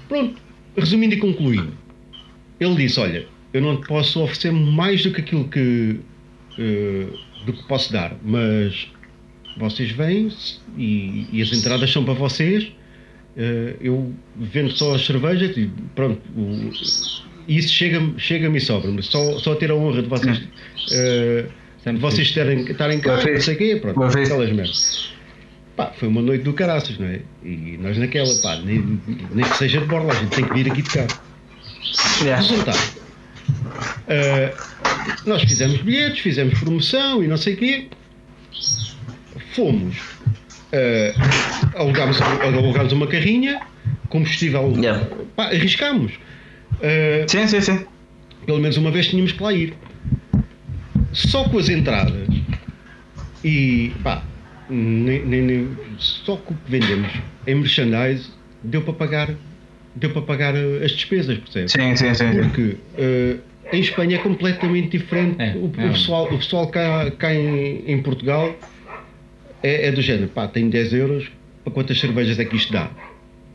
[0.08, 0.34] Pronto,
[0.76, 1.72] resumindo e concluindo,
[2.58, 6.00] ele disse: Olha, eu não te posso oferecer mais do que aquilo que.
[6.58, 8.88] Uh, do que posso dar, mas
[9.56, 10.30] vocês vêm
[10.76, 12.64] e, e as entradas são para vocês.
[13.36, 16.20] Uh, eu vendo só as cervejas e pronto.
[16.36, 16.70] O,
[17.48, 19.02] isso chega-me chega e sobra-me.
[19.02, 20.38] Só, só ter a honra de vocês.
[20.38, 21.48] Uh,
[22.00, 25.12] vocês terem, estarem cá, não sei o quê, pronto, aquelas merdas.
[25.76, 27.20] Pá, foi uma noite do caraças, não é?
[27.44, 29.00] E nós naquela, pá, nem,
[29.34, 31.08] nem que seja de borla, a gente tem que vir aqui tocar.
[32.22, 32.40] Yeah.
[32.42, 33.04] Resultado.
[34.08, 37.88] Uh, nós fizemos bilhetes, fizemos promoção e não sei o quê.
[39.54, 39.96] Fomos.
[40.72, 43.60] Uh, alugámos, alugámos uma carrinha,
[44.08, 44.72] combustível.
[44.76, 45.06] Yeah.
[45.36, 46.12] Pá, arriscámos.
[46.74, 47.86] Uh, sim, sim, sim.
[48.44, 49.74] Pelo menos uma vez tínhamos que lá ir.
[51.12, 52.26] Só com as entradas
[53.44, 54.24] e pá,
[54.68, 57.12] nem, nem, nem, só com o que vendemos
[57.46, 58.30] em merchandise
[58.62, 59.30] deu para pagar
[59.94, 61.70] deu para pagar as despesas, percebes?
[61.70, 62.32] Sim, sim, sim.
[62.32, 63.40] Porque uh,
[63.72, 65.40] em Espanha é completamente diferente.
[65.40, 65.86] É, o, é.
[65.86, 68.56] o, pessoal, o pessoal cá, cá em, em Portugal
[69.64, 71.24] é, é, do género, pá, tenho 10 euros,
[71.64, 72.90] para quantas cervejas é que isto dá?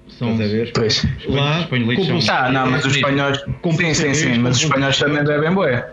[0.07, 0.71] São, Estás a ver?
[0.73, 1.05] Pois.
[1.27, 1.67] Lá.
[2.27, 3.37] Ah, não, mas os espanhóis.
[3.37, 5.87] Sim, sim, sim, mas os espanhóis também bebem boé.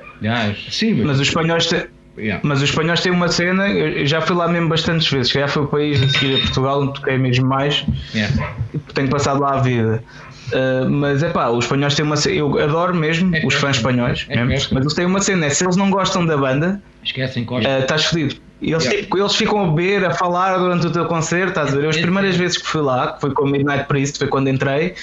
[0.71, 1.07] Sim, mas...
[1.07, 1.67] mas os espanhóis.
[1.67, 1.87] Te...
[2.17, 2.41] Yeah.
[2.43, 5.65] Mas os espanhóis têm uma cena, eu já fui lá mesmo bastantes vezes, já foi
[5.65, 8.55] o país a seguir a Portugal onde toquei mesmo mais, yeah.
[8.95, 10.03] tenho passado lá a vida.
[10.47, 13.77] Uh, mas é pá, os espanhóis têm uma cena, eu adoro mesmo é os fãs
[13.77, 16.81] espanhóis, é mesmo, mas eles têm uma cena, é, se eles não gostam da banda,
[17.05, 18.37] esquecem, uh, estás fodido.
[18.61, 19.03] Eles, yeah.
[19.03, 21.89] tipo, eles ficam a beber, a falar durante o teu concerto, estás a ver?
[21.89, 24.95] As primeiras vezes que fui lá, que foi com o Midnight Priest, foi quando entrei,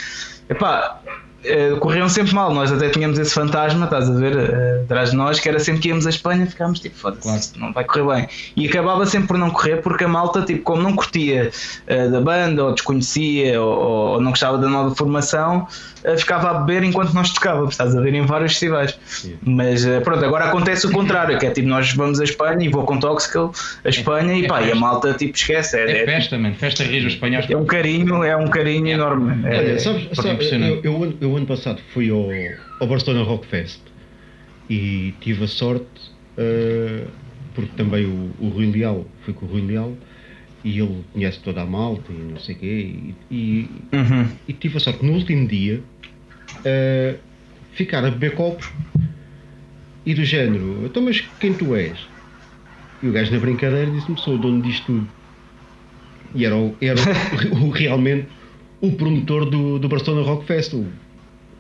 [0.50, 1.00] epá,
[1.44, 2.54] uh, corriam sempre mal.
[2.54, 5.82] Nós até tínhamos esse fantasma, estás a ver, uh, atrás de nós, que era sempre
[5.82, 7.22] que íamos à Espanha, ficámos tipo, foda-se,
[7.54, 7.66] claro.
[7.66, 8.30] não vai correr bem.
[8.56, 11.52] E acabava sempre por não correr, porque a malta, tipo, como não curtia
[11.88, 15.68] uh, da banda, ou desconhecia, ou, ou, não gostava da nova formação,
[16.18, 18.98] ficava a beber enquanto nós tocávamos, estás a ver, em vários festivais.
[19.06, 19.38] Sim.
[19.44, 22.84] Mas pronto, agora acontece o contrário, que é tipo, nós vamos à Espanha e vou
[22.84, 25.78] com Toxical a Espanha é, e pá, é e a malta tipo esquece.
[25.78, 27.50] É, é festa, mano, festa rija os espanhóis.
[27.50, 29.46] É um carinho, é um carinho enorme.
[29.46, 32.30] Olha, sabes, sabes eu, eu, eu ano passado fui ao,
[32.80, 33.80] ao Barcelona Rock Fest
[34.70, 35.86] e tive a sorte,
[36.38, 37.08] uh,
[37.54, 39.94] porque também o, o Rui Leal, fui com o Rui Leal
[40.64, 44.28] e ele conhece toda a malta e não sei o quê, e, e, uhum.
[44.48, 45.82] e, tive a sorte no último dia
[46.60, 47.18] uh,
[47.74, 48.70] ficar a beber copos
[50.06, 51.98] e do género, então mas quem tu és?
[53.02, 55.08] E o gajo na brincadeira disse-me, sou o dono disto tudo.
[56.36, 57.00] E era, o, era
[57.52, 58.28] o, o, realmente
[58.82, 60.86] o promotor do, do Barcelona Rock Fest, o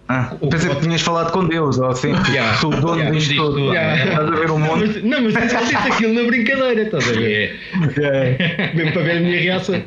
[0.07, 2.57] ah, pensei que tinhas falado com Deus, ou assim, yeah.
[2.57, 3.59] sou o dono yeah, disto tudo.
[3.59, 4.03] Yeah.
[4.03, 5.01] Estás a ver um monte.
[5.01, 7.59] Não, mas eu disse aquilo na brincadeira, estás a ver?
[7.97, 8.73] Yeah.
[8.75, 9.81] Mesmo para ver a minha reação.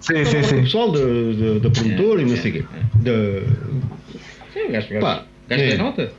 [0.00, 0.58] Sim, sim, sim.
[0.60, 2.64] O pessoal da promotora e não sei o quê.
[4.58, 4.94] Sim, o gajo,
[5.50, 5.76] é.
[5.76, 6.12] nota.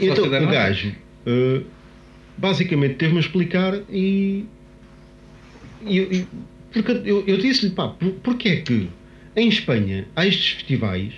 [0.00, 0.92] Então, o gajo
[1.26, 1.64] uh,
[2.36, 4.44] basicamente teve-me a explicar e.
[5.86, 6.26] e, e
[6.72, 8.88] porque eu, eu disse-lhe, pá, por, porquê é que
[9.36, 11.12] em Espanha há estes festivais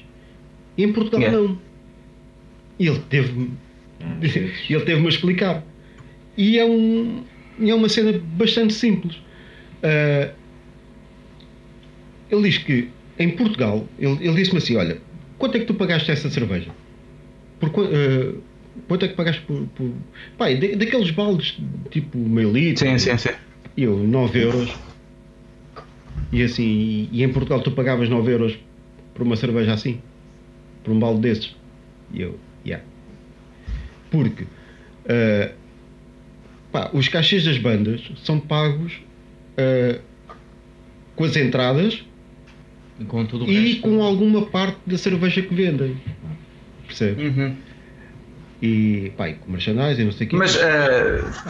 [0.77, 1.39] e em Portugal yeah.
[1.39, 1.59] não.
[2.79, 3.51] E ele teve
[4.01, 5.65] ah, ele teve-me a explicar.
[6.37, 7.23] E é, um,
[7.61, 9.15] é uma cena bastante simples.
[9.15, 10.35] Uh,
[12.31, 12.89] ele diz que
[13.19, 15.01] em Portugal, ele, ele disse-me assim: Olha,
[15.39, 16.71] quanto é que tu pagaste essa cerveja?
[17.61, 18.43] Por, uh,
[18.89, 19.67] quanto é que pagaste por.
[19.69, 19.93] por...
[20.37, 21.59] Pai, daqueles baldes
[21.91, 22.87] tipo meio litro.
[22.87, 23.31] Sim, sim, sim.
[23.77, 24.75] Eu, 9 euros.
[26.33, 28.59] E assim, e, e em Portugal tu pagavas 9 euros
[29.15, 30.01] por uma cerveja assim?
[30.85, 31.57] por um balde desses.
[32.13, 32.85] E eu, yeah.
[34.11, 35.53] Porque uh,
[36.71, 39.01] pá, os cachês das bandas são pagos
[39.59, 40.01] uh,
[41.17, 42.05] com as entradas
[43.01, 43.83] e com, tudo e resto.
[43.83, 45.97] com alguma parte da cerveja que vendem.
[46.87, 47.25] Percebe?
[47.27, 47.57] Uhum.
[48.63, 50.37] E, pá, e com merchandising e não sei o quê.
[50.37, 50.61] Mas, uh,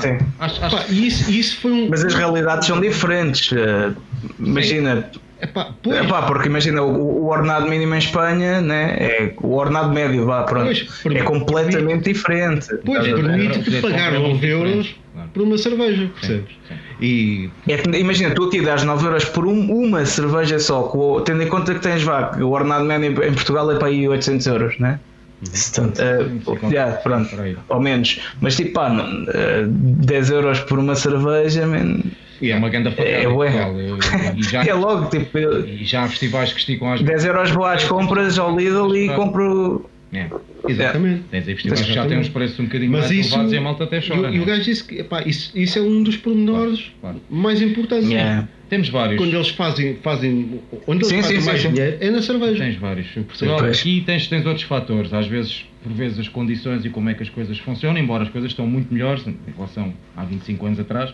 [0.01, 0.19] sim.
[0.39, 0.77] Acho, acho...
[0.77, 1.89] Pá, isso, isso foi um...
[1.89, 3.53] Mas as realidades são diferentes.
[3.53, 3.95] Uh,
[4.41, 5.11] imagina,
[5.45, 5.99] Epá, pois.
[5.99, 10.43] Epá, porque imagina, o, o, ordenado mínimo em Espanha, né, é, o ordenado médio vá,
[10.45, 10.65] pronto,
[11.03, 12.67] pois, é completamente permite, diferente.
[12.85, 14.97] Pois, permite-te pagar 9 euros
[15.35, 16.55] por uma cerveja, percebes?
[16.99, 17.51] E...
[17.69, 21.49] É, imagina, tu aqui dás 9 euros por um, uma cerveja só, com, tendo em
[21.49, 24.99] conta que tens vá, o ordenado médio em Portugal é para aí 800 euros, né?
[25.43, 27.29] Uh, yeah, pronto,
[27.69, 31.99] ou menos, mas tipo, pá, uh, eh, 10 euros por uma cerveja, man,
[32.45, 33.11] e é uma grande facada.
[33.11, 35.39] É, é, já, é logo, tipo.
[35.39, 39.09] E já há festivais que esticam às 10 euros vou às compras ao Lidl e
[39.15, 39.89] compro.
[40.13, 40.29] É.
[40.69, 41.25] Exatamente.
[41.29, 41.31] É.
[41.31, 43.57] Tens aí festivais que já têm uns preços um bocadinho Mas mais isso, elevados e
[43.57, 44.31] a malta até chora.
[44.31, 47.21] E, o gajo disse que epá, isso, isso é um dos pormenores claro, claro.
[47.29, 48.09] mais importantes.
[48.09, 48.49] Yeah.
[48.69, 49.19] Temos vários.
[49.19, 52.65] Quando eles fazem, fazem onde eles sim, fazem sim, mais sim, dinheiro é na cerveja.
[52.65, 53.09] Tens vários.
[53.09, 55.13] Portugal, aqui tens, tens outros fatores.
[55.13, 58.31] Às vezes, por vezes, as condições e como é que as coisas funcionam, embora as
[58.31, 61.13] coisas estão muito melhores em relação há 25 anos atrás,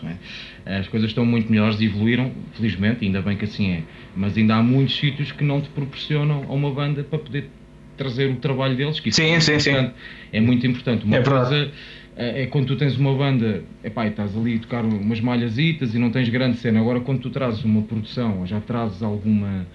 [0.65, 0.77] é?
[0.77, 3.83] as coisas estão muito melhores e evoluíram, felizmente, ainda bem que assim é.
[4.15, 7.49] Mas ainda há muitos sítios que não te proporcionam a uma banda para poder
[7.97, 9.91] trazer o trabalho deles, que isso sim, é, sim, sim.
[10.31, 11.03] é muito importante.
[11.03, 11.69] Uma é coisa
[12.15, 15.99] é, é quando tu tens uma banda, epá, estás ali a tocar umas malhasitas e
[15.99, 16.79] não tens grande cena.
[16.79, 19.67] Agora, quando tu trazes uma produção, ou já trazes alguma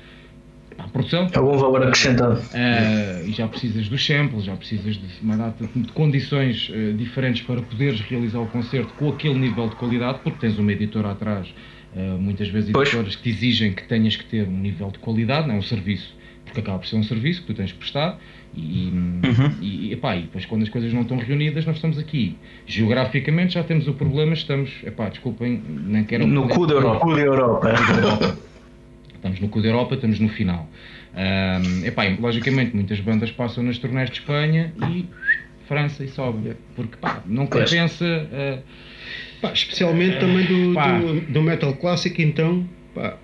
[0.77, 5.37] epá, produção, algum valor acrescentado, uh, e já precisas dos samples, já precisas de uma
[5.37, 10.21] data de condições uh, diferentes para poderes realizar o concerto com aquele nível de qualidade,
[10.23, 11.49] porque tens uma editora atrás.
[11.95, 13.17] Uh, muitas vezes editoras pois.
[13.17, 16.15] que te exigem que tenhas que ter um nível de qualidade, não é um serviço
[16.47, 18.19] porque acaba por ser um serviço que tu tens que prestar
[18.55, 19.53] e, uhum.
[19.61, 22.37] e, epá, e depois quando as coisas não estão reunidas nós estamos aqui.
[22.67, 26.27] Geograficamente já temos o problema, estamos, epá, desculpem, nem quero...
[26.27, 27.07] No cu da Europa.
[27.09, 28.39] Europa.
[29.27, 30.69] Estamos no cu da Europa, estamos no final.
[31.15, 35.07] Um, epá, logicamente muitas bandas passam nas turnés de Espanha e
[35.67, 38.05] França e sobe, porque pá, não compensa...
[38.05, 38.63] Uh,
[39.41, 43.17] pá, especialmente uh, também do, do, do, metal clássico então, pá,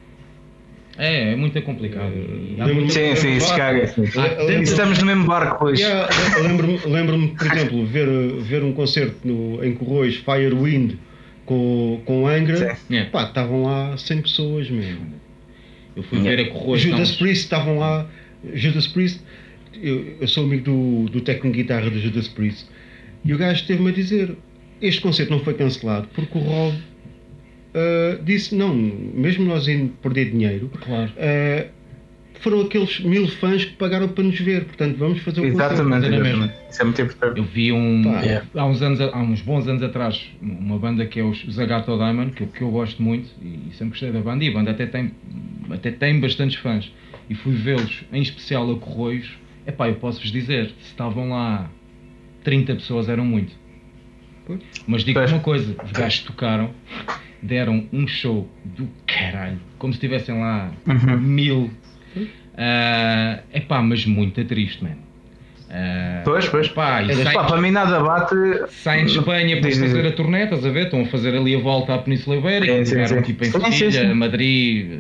[0.98, 2.12] É, é muito complicado.
[2.88, 3.84] sim, sim, isso caga.
[4.62, 5.82] Estamos no mesmo barco hoje.
[5.82, 6.08] Yeah,
[6.42, 8.08] Lembro-me, lembro por exemplo, ver,
[8.40, 10.94] ver um concerto no, em Corroios, Firewind,
[11.46, 12.76] com, com Angra,
[13.12, 15.21] pá, estavam lá 100 pessoas mesmo.
[15.96, 16.76] Eu fui ver a.
[16.76, 18.08] Judas Priest estavam lá,
[18.54, 19.20] Judas Priest,
[19.74, 22.66] eu, eu sou amigo do, do técnico de guitarra do Judas Priest,
[23.24, 24.36] e o gajo esteve-me a dizer:
[24.80, 30.30] este concerto não foi cancelado porque o Rob uh, disse: não, mesmo nós indo perder
[30.30, 31.12] dinheiro, claro.
[31.12, 31.81] Uh,
[32.42, 36.54] foram aqueles mil fãs que pagaram para nos ver, portanto vamos fazer o Exatamente, exatamente.
[36.70, 37.38] Isso é muito importante.
[37.38, 38.02] Eu vi um,
[38.54, 42.32] há, uns anos, há uns bons anos atrás uma banda que é os Zagato Diamond,
[42.32, 44.86] que, que eu gosto muito e, e sempre gostei da banda, e a banda até
[44.86, 45.12] tem,
[45.70, 46.92] até tem bastantes fãs.
[47.30, 49.30] E fui vê-los, em especial a Corroios.
[49.66, 51.70] Epá, eu posso-vos dizer, se estavam lá
[52.42, 53.52] 30 pessoas eram muito.
[54.86, 56.70] Mas digo uma coisa, os gajos tocaram,
[57.40, 61.20] deram um show do caralho, como se estivessem lá uhum.
[61.20, 61.70] mil.
[62.16, 64.96] Uh, epá, mas muito triste, mano.
[65.68, 66.68] Uh, pois, pois.
[66.68, 68.34] Pá, é, sai, pá, para mim nada bate.
[68.68, 70.84] Saem de Espanha para fazer a turnê, estás a ver?
[70.84, 74.90] Estão a fazer ali a volta à Península Ibérica, sim, tipo em Sevilha, Madrid,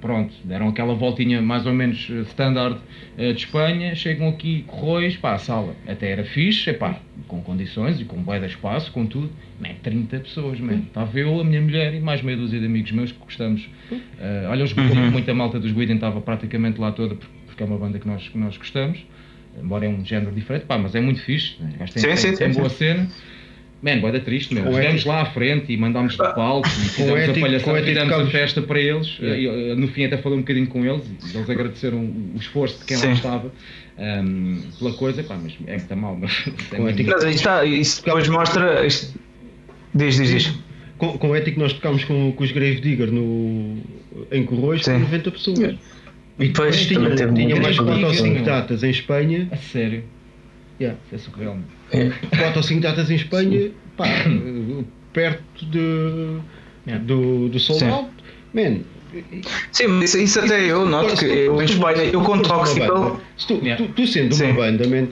[0.00, 5.16] pronto, deram aquela voltinha mais ou menos eh, standard uh, de Espanha, chegam aqui, Corroios,
[5.16, 9.06] pá, a sala até era fixe, epá, com condições e com bué de espaço, com
[9.06, 9.30] tudo,
[9.60, 12.66] man, 30 pessoas, man, estava tá eu, a minha mulher e mais meia dúzia de
[12.66, 15.10] amigos meus que gostamos, uh, olha, os uhum.
[15.10, 18.38] muita malta dos Guiden estava praticamente lá toda, porque é uma banda que nós, que
[18.38, 19.04] nós gostamos,
[19.60, 21.74] embora é um género diferente, pá, mas é muito fixe, né?
[21.78, 23.08] tem, sim, sim, tem, sim, boa cena,
[23.80, 24.72] Man, boa triste, meu.
[24.72, 28.62] Chegamos lá à frente e mandámos do palco e fizemos a palhaçada, fizemos a festa
[28.62, 29.16] para eles.
[29.20, 29.76] Yeah.
[29.76, 32.96] no fim até falei um bocadinho com eles e eles agradeceram o esforço de quem
[32.96, 33.06] Sim.
[33.06, 33.52] lá estava
[33.98, 36.16] um, pela coisa, pá, mas é muito mal.
[36.20, 38.84] Mas, é muito mas está, isso depois mostra.
[38.84, 39.16] Isto...
[39.94, 40.54] Diz, diz, diz.
[40.98, 43.78] Com, com o ético nós tocámos com, com os Grave Digger no,
[44.32, 45.58] em Corroios com 90 pessoas.
[45.58, 45.78] Yeah.
[46.40, 49.48] E depois tinha, tinha mais 4 ou 5 datas em Espanha.
[49.52, 50.02] A sério?
[50.80, 51.58] Yeah, é surreal.
[51.92, 52.10] É.
[52.36, 54.06] 4 ou 5 datas em Espanha, pá,
[55.12, 56.38] perto de,
[56.86, 57.04] yeah.
[57.04, 58.10] do, do sold out.
[58.54, 58.80] Man,
[59.72, 63.20] Sim, isso, isso até eu noto que eu em Espanha, eu com Toxical.
[63.46, 64.44] Tu, tu, tu, sendo Sim.
[64.46, 65.08] uma banda, man,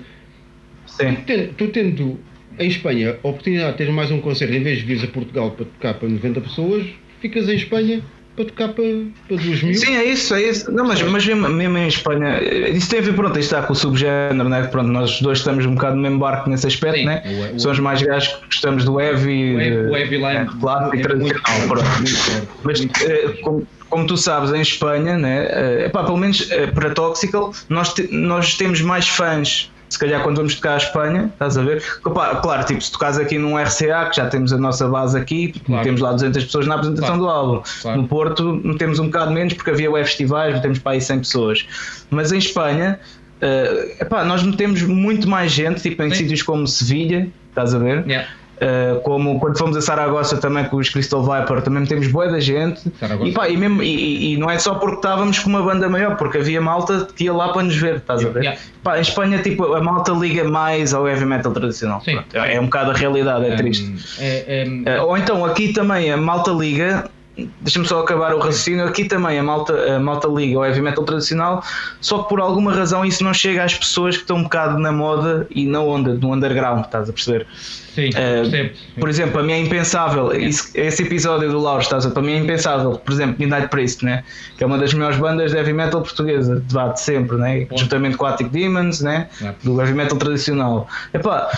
[0.86, 1.14] Sim.
[1.14, 2.20] Tu, tendo, tu tendo
[2.58, 5.50] em Espanha a oportunidade de ter mais um concerto, em vez de vir a Portugal
[5.52, 6.86] para tocar para 90 pessoas,
[7.20, 8.02] ficas em Espanha
[8.36, 8.84] para tocar para,
[9.26, 9.74] para 2 mil.
[9.74, 10.70] Sim, é isso, é isso.
[10.70, 13.72] Não, mas, mas mesmo, mesmo em Espanha, isso tem a ver, pronto, isto está com
[13.72, 14.62] o subgénero, né?
[14.64, 17.22] Pronto, nós dois estamos um bocado no mesmo barco nesse aspecto, Sim, né?
[17.24, 20.98] O, o, Somos mais gajos que gostamos do heavy, o heavy, line, é, claro, é,
[20.98, 21.42] e tradicional.
[21.66, 25.46] Muito, mas eh, como, como, tu sabes, em Espanha, né?
[25.48, 30.22] Eh, epá, pelo menos eh, para Toxical, nós, te, nós temos mais fãs se calhar
[30.22, 31.82] quando vamos tocar a Espanha, estás a ver?
[32.04, 35.52] Opa, claro, tipo, se tocares aqui num RCA, que já temos a nossa base aqui,
[35.64, 35.84] claro.
[35.84, 37.20] temos lá 200 pessoas na apresentação claro.
[37.20, 37.62] do álbum.
[37.82, 38.02] Claro.
[38.02, 41.66] No Porto temos um bocado menos porque havia web festivais, temos para aí 100 pessoas.
[42.10, 42.98] Mas em Espanha,
[43.40, 46.16] uh, epá, nós metemos muito mais gente, tipo em Sim.
[46.16, 48.04] sítios como Sevilha, estás a ver?
[48.06, 48.28] Yeah.
[48.56, 52.40] Uh, como quando fomos a Saragossa também com os Crystal Viper, também temos boa da
[52.40, 52.90] gente.
[53.24, 56.16] E, pá, e, mesmo, e, e, não é só porque estávamos com uma banda maior,
[56.16, 58.44] porque havia malta que ia lá para nos ver, estás a ver?
[58.44, 58.60] Yeah.
[58.82, 62.00] Pá, em Espanha, tipo, a malta liga mais ao heavy metal tradicional.
[62.00, 63.94] Pronto, é, é um bocado a realidade, é um, triste.
[64.18, 67.10] É, é, uh, ou então aqui também a malta liga
[67.60, 68.84] deixa-me só acabar o raciocínio.
[68.84, 71.62] Aqui também a malta, a malta liga o heavy metal tradicional,
[72.00, 74.90] só que por alguma razão isso não chega às pessoas que estão um bocado na
[74.90, 77.46] moda e na onda, no underground, estás a perceber?
[77.94, 82.10] Sim, uh, Por exemplo, a mim é impensável, isso, esse episódio do Lauro, estás a
[82.10, 82.92] para mim é impensável.
[82.92, 84.22] Por exemplo, Midnight Priest, né?
[84.56, 87.66] que é uma das melhores bandas de heavy metal portuguesa, de, de sempre, né?
[87.74, 89.28] juntamente com Attic Demons, né?
[89.62, 90.88] do heavy metal tradicional.
[91.12, 91.50] Epá,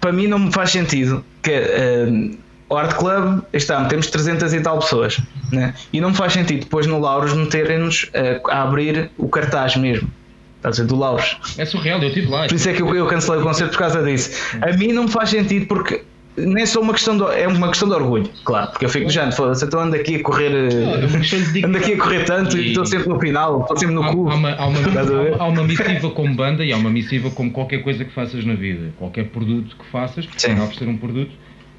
[0.00, 1.50] para mim não me faz sentido que.
[1.50, 5.74] Uh, o Art Club, está, temos 300 e tal pessoas, né?
[5.92, 10.08] e não me faz sentido depois no Lauros meterem-nos a, a, abrir o cartaz mesmo.
[10.56, 11.36] Estás a dizer, do Lauros.
[11.58, 12.46] É surreal, eu estive lá.
[12.46, 14.56] Por isso é que eu, eu cancelei o concerto por causa disso.
[14.60, 16.04] A mim não me faz sentido porque
[16.36, 19.10] nem é só uma questão de, é uma questão de orgulho, claro, porque eu fico
[19.10, 22.68] já, foda-se, então ando aqui a correr, é ando aqui a correr tanto e, e
[22.68, 24.30] estou sempre no final, estou sempre no há, cu.
[24.30, 24.78] Há uma, há, uma,
[25.38, 28.54] há uma, missiva como banda e há uma missiva como qualquer coisa que faças na
[28.54, 31.32] vida, qualquer produto que faças, porque acaba por ser um produto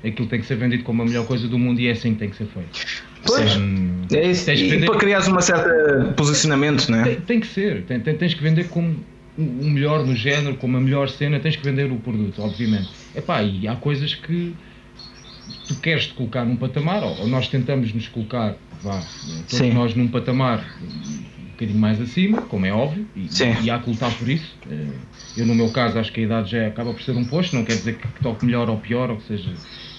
[0.03, 2.19] aquilo tem que ser vendido como a melhor coisa do mundo e é assim que
[2.19, 3.03] tem que ser feito.
[3.25, 3.51] Pois,
[4.13, 4.49] é isso.
[4.51, 4.85] E vender...
[4.85, 7.03] para criar um certo posicionamento, não é?
[7.03, 8.95] Tem, tem que ser, tem, tens que vender como
[9.37, 12.89] o melhor no género, como a melhor cena, tens que vender o produto, obviamente.
[13.15, 14.53] Epá, e há coisas que
[15.67, 19.01] tu queres te colocar num patamar, ou nós tentamos nos colocar, vá,
[19.49, 23.29] todos nós num patamar um bocadinho mais acima, como é óbvio, e,
[23.63, 24.55] e há que lutar por isso.
[24.69, 24.87] Eh,
[25.37, 27.63] eu, no meu caso, acho que a idade já acaba por ser um posto, não
[27.63, 29.51] quer dizer que toque melhor ou pior, ou que seja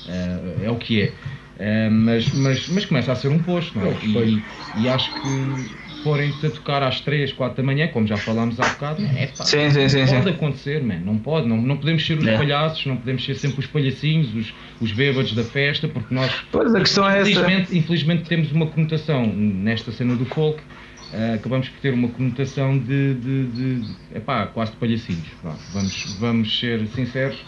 [0.09, 1.13] é, é o que é.
[1.59, 3.97] Uh, mas, mas, mas começa a ser um posto, não é?
[4.03, 4.43] E,
[4.79, 8.69] e acho que forem-te a tocar às 3, 4 da manhã, como já falámos há
[8.69, 10.17] bocado, é pá, sim, sim, sim, não sim.
[10.17, 12.37] pode acontecer, man, não pode, não, não podemos ser os é.
[12.37, 16.75] palhaços, não podemos ser sempre os palhacinhos, os, os bêbados da festa, porque nós pois,
[16.75, 17.77] a questão infelizmente, é essa.
[17.77, 23.15] infelizmente temos uma conotação nesta cena do folk, uh, acabamos por ter uma conotação de,
[23.15, 25.29] de, de, de epá, quase de palhacinhos,
[25.73, 27.39] vamos, vamos ser sinceros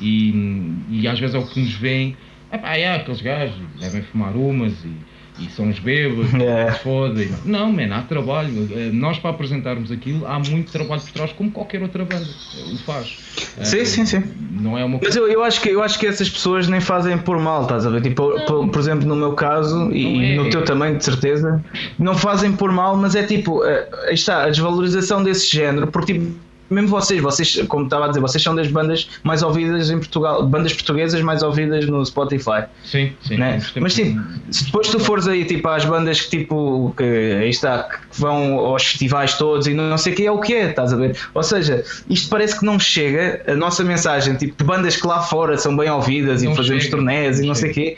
[0.00, 2.16] e, e às vezes é o que nos vem,
[2.52, 4.92] epá, é, aqueles gajos devem fumar umas e
[5.40, 6.72] e são os bêbados, yeah.
[6.72, 7.30] se fodem.
[7.44, 8.68] Não, man, há trabalho.
[8.72, 12.26] Eh, nós, para apresentarmos aquilo, há muito trabalho por trás, como qualquer outra banda
[12.72, 13.18] o faz.
[13.62, 14.24] Sim, uh, sim, sim.
[14.50, 17.16] Não é uma Mas eu, eu, acho que, eu acho que essas pessoas nem fazem
[17.18, 18.02] por mal, estás a ver?
[18.02, 20.36] Tipo, por, por, exemplo, no meu caso, e é.
[20.36, 21.62] no teu também, de certeza,
[21.98, 23.62] não fazem por mal, mas é tipo,
[24.10, 28.42] está, a desvalorização desse género, porque tipo mesmo vocês, vocês, como estava a dizer, vocês
[28.42, 32.64] são das bandas mais ouvidas em Portugal, bandas portuguesas mais ouvidas no Spotify.
[32.84, 33.36] Sim, sim.
[33.36, 33.60] Né?
[33.80, 37.84] Mas tipo, se depois tu fores aí tipo às bandas que tipo que aí está,
[37.84, 40.92] que vão aos festivais todos e não sei o que é o que é, estás
[40.92, 41.16] a ver?
[41.34, 45.22] Ou seja, isto parece que não chega a nossa mensagem, tipo, de bandas que lá
[45.22, 47.96] fora são bem ouvidas não e fazemos turnés e não sei o quê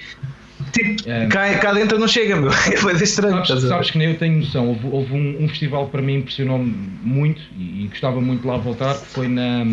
[0.73, 1.27] Tipo, é.
[1.27, 2.51] cá, cá dentro não chega, meu.
[2.79, 3.45] Foi estranho.
[3.45, 4.69] Sabes, sabes, que nem eu tenho noção.
[4.69, 8.57] Houve, houve um, um, festival para mim impressionou-me muito e, e, gostava muito de lá
[8.57, 9.65] voltar, que foi na,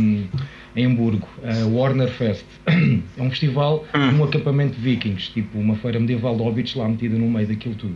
[0.76, 2.45] em Hamburgo, uh, Warner Fest.
[3.18, 4.20] É um festival, hum.
[4.20, 7.76] um acampamento de vikings, tipo uma feira medieval de hobbits lá metida no meio daquilo
[7.76, 7.95] tudo.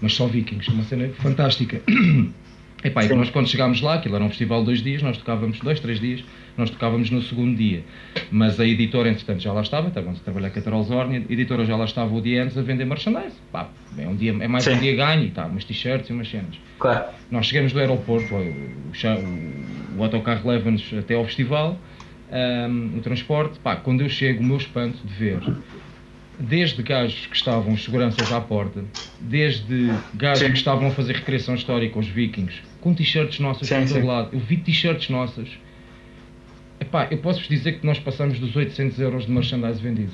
[0.00, 1.82] Mas só vikings, uma cena fantástica.
[2.86, 5.58] Epá, e nós quando chegámos lá, aquilo era um festival de dois dias, nós tocávamos
[5.58, 6.22] dois, três dias,
[6.56, 7.82] nós tocávamos no segundo dia.
[8.30, 11.64] Mas a editora, entretanto, já lá estava, estávamos a trabalhar com a Trolzorn, a editora
[11.64, 13.34] já lá estava o dia antes a vender merchandise.
[13.50, 13.68] Pá,
[13.98, 14.74] é, um dia, é mais Sim.
[14.74, 16.54] um dia ganho, tá, umas t-shirts e umas cenas.
[16.78, 17.06] Claro.
[17.28, 21.76] Nós chegamos do aeroporto, o, o, o autocarro leva-nos até ao festival,
[22.30, 25.40] um, o transporte, pá, quando eu chego, o meu espanto de ver
[26.38, 28.84] desde gajos que estavam os seguranças à porta,
[29.20, 30.52] desde gajos sim.
[30.52, 34.28] que estavam a fazer recreação histórica aos vikings, com t-shirts nossas sim, por todo lado.
[34.32, 35.48] Eu vi t-shirts nossas.
[36.80, 40.12] Epá, eu posso-vos dizer que nós passamos dos 800 euros de merchandise vendido.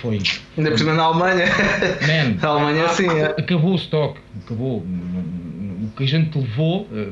[0.00, 0.18] Foi.
[0.56, 1.46] Ainda por cima na Alemanha.
[1.46, 3.08] Man, na Alemanha sim.
[3.08, 3.26] É.
[3.26, 4.18] Acabou o stock.
[4.44, 4.78] Acabou.
[4.78, 7.08] O que a gente levou, eh,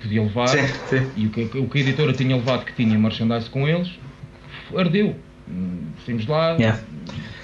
[0.00, 0.48] podia levar.
[0.48, 1.10] Sim, sim.
[1.16, 3.90] E o que, o que a editora tinha levado que tinha merchandise com eles,
[4.76, 5.16] ardeu.
[6.04, 6.80] Saímos lá, yeah.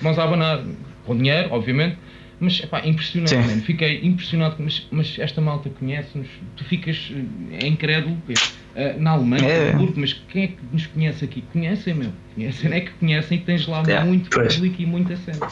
[0.00, 0.64] mãos a abanar,
[1.04, 1.96] com dinheiro, obviamente,
[2.40, 3.60] mas epá, impressionante, man.
[3.62, 7.12] fiquei impressionado, mas, mas esta malta conhece-nos, tu ficas
[7.52, 8.16] é incrédulo.
[8.16, 9.72] Uh, na Alemanha, é.
[9.96, 11.42] mas quem é que nos conhece aqui?
[11.52, 14.06] Conhecem, meu, conhecem, é que conhecem e tens lá yeah.
[14.06, 15.48] muito público e muita cena.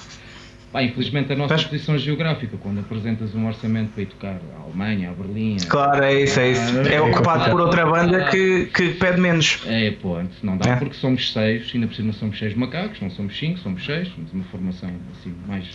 [0.77, 1.65] Pá, infelizmente a nossa Mas...
[1.65, 5.57] posição geográfica, quando apresentas um orçamento para ir tocar a Alemanha, a Berlim.
[5.69, 6.79] Claro, é isso, é isso.
[6.81, 9.63] É, é ocupado por outra banda que, que pede menos.
[9.67, 10.77] É, pô, não dá é.
[10.77, 14.33] porque somos seis, ainda por cima somos seis macacos, não somos cinco, somos seis, temos
[14.33, 15.67] uma formação assim mais.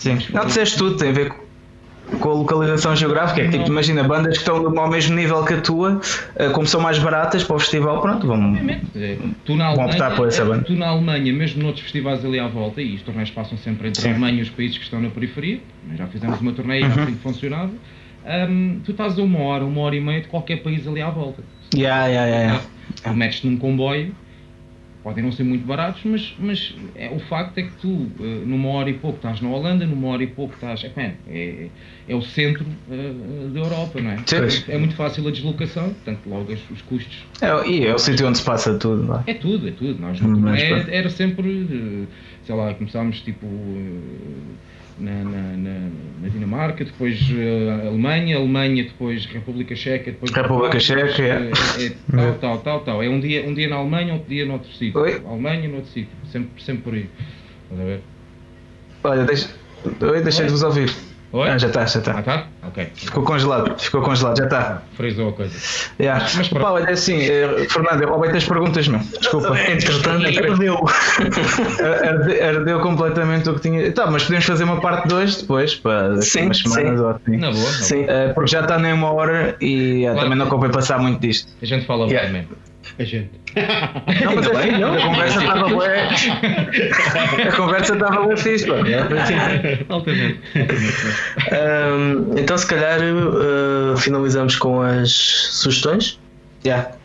[0.00, 1.32] Sim, não disseste tudo, tem a ver
[2.18, 3.42] com a localização geográfica.
[3.42, 6.00] É que, tipo, imagina, bandas que estão ao mesmo nível que a tua,
[6.36, 8.56] eh, como são mais baratas para o festival, pronto, vão,
[8.96, 10.64] é, tu na Alemanha, optar por essa banda.
[10.64, 14.00] Tu na Alemanha, mesmo noutros festivais ali à volta, e os torneios passam sempre entre
[14.00, 14.08] Sim.
[14.08, 15.60] a Alemanha e os países que estão na periferia,
[15.96, 17.02] já fizemos uma torneio uhum.
[17.02, 17.70] assim que funcionava,
[18.50, 21.10] um, tu estás a uma hora, uma hora e meia de qualquer país ali à
[21.10, 21.42] volta.
[21.74, 22.62] Yeah, yeah, yeah,
[23.04, 23.16] yeah.
[23.16, 24.14] Metes-te num comboio
[25.02, 28.68] podem não ser muito baratos, mas, mas é, o facto é que tu, eh, numa
[28.68, 30.84] hora e pouco, estás na Holanda, numa hora e pouco estás.
[30.96, 31.68] É, é,
[32.08, 34.18] é o centro uh, da Europa, não é?
[34.26, 34.64] Sim.
[34.68, 37.24] É muito fácil a deslocação, portanto, logo os, os custos.
[37.40, 39.22] É, e é o sítio onde se passa tudo, não é?
[39.26, 40.00] É tudo, é tudo.
[40.00, 42.06] Nós, hum, é, era sempre,
[42.44, 43.46] sei lá, começámos tipo
[45.00, 45.56] na, na,
[46.22, 51.90] na, Dinamarca, depois uh, Alemanha, Alemanha, depois República Checa, depois República Checa, é, é, é,
[52.10, 53.02] tal, tal, tal, tal.
[53.02, 55.00] É um dia, um dia na Alemanha, outro dia noutro sítio.
[55.00, 55.22] Oi?
[55.26, 57.08] Alemanha, noutro sítio, sempre, sempre por aí.
[57.64, 58.00] Estás a ver?
[59.02, 59.48] Olha, deixa,
[60.00, 61.09] oi, deixei de vos ouvir.
[61.32, 61.48] Oi?
[61.48, 62.18] Ah, já está, já está.
[62.18, 62.46] Ah, tá?
[62.66, 62.88] Ok.
[62.92, 64.82] Ficou congelado, ficou congelado, já está.
[64.94, 65.56] Frisou a coisa.
[66.00, 66.24] Yeah.
[66.24, 68.98] Mas, mas Pá, olha, assim, eh, Fernando, eu roubei as perguntas, meu.
[68.98, 69.56] Desculpa.
[69.60, 70.84] Entretanto, ardeu.
[72.48, 73.92] ardeu completamente o que tinha.
[73.92, 77.04] Tá, mas podemos fazer uma parte 2 depois, para sim, umas semanas sim.
[77.04, 77.36] ou assim.
[77.36, 78.02] Na boa, na sim.
[78.02, 81.52] Uh, porque já está nem uma hora e uh, também não convém passar muito disto.
[81.62, 82.28] A gente fala yeah.
[82.28, 82.48] bem,
[82.98, 83.30] A gente.
[84.24, 85.86] Não, mas bem, não, a conversa estava boa.
[87.48, 88.74] A conversa estava boa fixe, pô.
[89.88, 90.40] Altamente.
[91.52, 96.18] Um, então, se calhar, uh, finalizamos com as sugestões.
[96.64, 96.70] Já.
[96.70, 97.00] Yeah.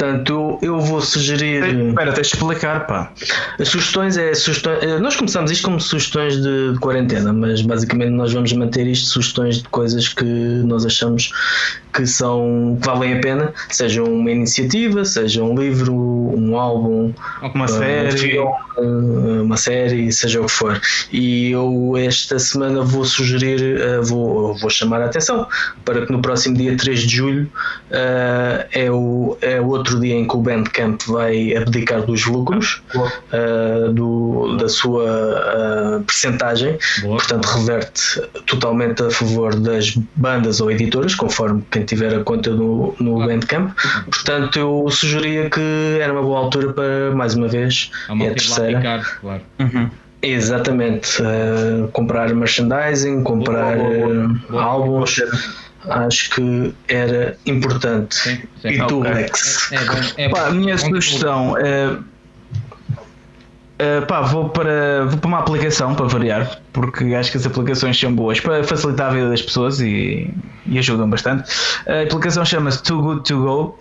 [0.00, 1.62] Portanto, eu vou sugerir.
[1.62, 3.12] Espera, tens de explicar, pá.
[3.58, 4.32] As sugestões é.
[4.32, 8.86] Sugestões, eh, nós começamos isto como sugestões de, de, quarentena, mas basicamente nós vamos manter
[8.86, 11.30] isto sugestões de coisas que nós achamos
[11.92, 17.12] que são que valem a pena, seja uma iniciativa, seja um livro, um álbum,
[17.54, 18.38] uma uh, série,
[18.78, 20.80] um, uma série, seja o que for.
[21.12, 25.46] E eu esta semana vou sugerir, vou, vou chamar a atenção
[25.84, 27.52] para que no próximo dia 3 de julho
[27.90, 32.82] é, o, é o outro dia em que o Bandcamp vai abdicar dos lucros
[33.92, 37.16] do, da sua uh, percentagem, Boa.
[37.16, 42.94] portanto reverte totalmente a favor das bandas ou editoras, conforme quem tiver a conta no.
[43.20, 43.72] Bandcamp.
[44.06, 49.02] Portanto, eu sugeria que era uma boa altura para, mais uma vez, é a terceira.
[49.20, 49.42] claro.
[49.58, 49.90] Uhum.
[50.22, 55.18] Exatamente, uh, comprar merchandising, comprar boa, boa, álbuns
[55.88, 58.14] acho que era importante.
[58.14, 58.68] Sim, sim.
[58.68, 59.12] E tu, okay.
[59.12, 59.72] Lex?
[59.72, 61.96] É, é, é Pá, a minha sugestão é.
[63.80, 67.98] Uh, pá, vou para, vou para uma aplicação para variar, porque acho que as aplicações
[67.98, 70.30] são boas para facilitar a vida das pessoas e,
[70.66, 71.50] e ajudam bastante.
[71.86, 73.78] A aplicação chama-se Too Good To Go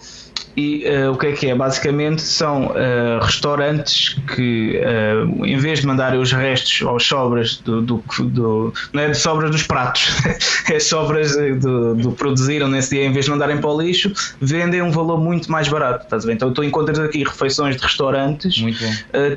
[0.60, 1.56] e uh, o que é que é?
[1.56, 7.82] Basicamente são uh, restaurantes que, uh, em vez de mandarem os restos ou sobras do,
[7.82, 10.18] do, do, não é de sobras dos pratos,
[10.70, 14.82] é sobras do, do produziram nesse dia, em vez de mandarem para o lixo, vendem
[14.82, 16.04] um valor muito mais barato.
[16.04, 16.34] Estás a ver?
[16.34, 18.62] Então tu encontras aqui refeições de restaurantes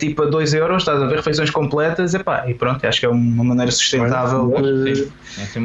[0.00, 1.16] tipo a 2 euros, estás a ver?
[1.16, 4.52] Refeições completas, epá, e pronto, acho que é uma maneira sustentável.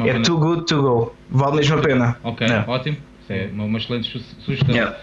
[0.04, 2.16] é, é too good to go, vale mesmo a pena.
[2.22, 2.64] Ok, é.
[2.66, 2.96] ótimo.
[3.28, 4.74] É uma, uma excelente sugestão.
[4.74, 4.96] Yeah.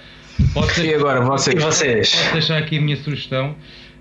[0.53, 1.55] Pode e agora vocês?
[1.55, 2.15] E vocês?
[2.15, 3.55] Posso deixar aqui a minha sugestão.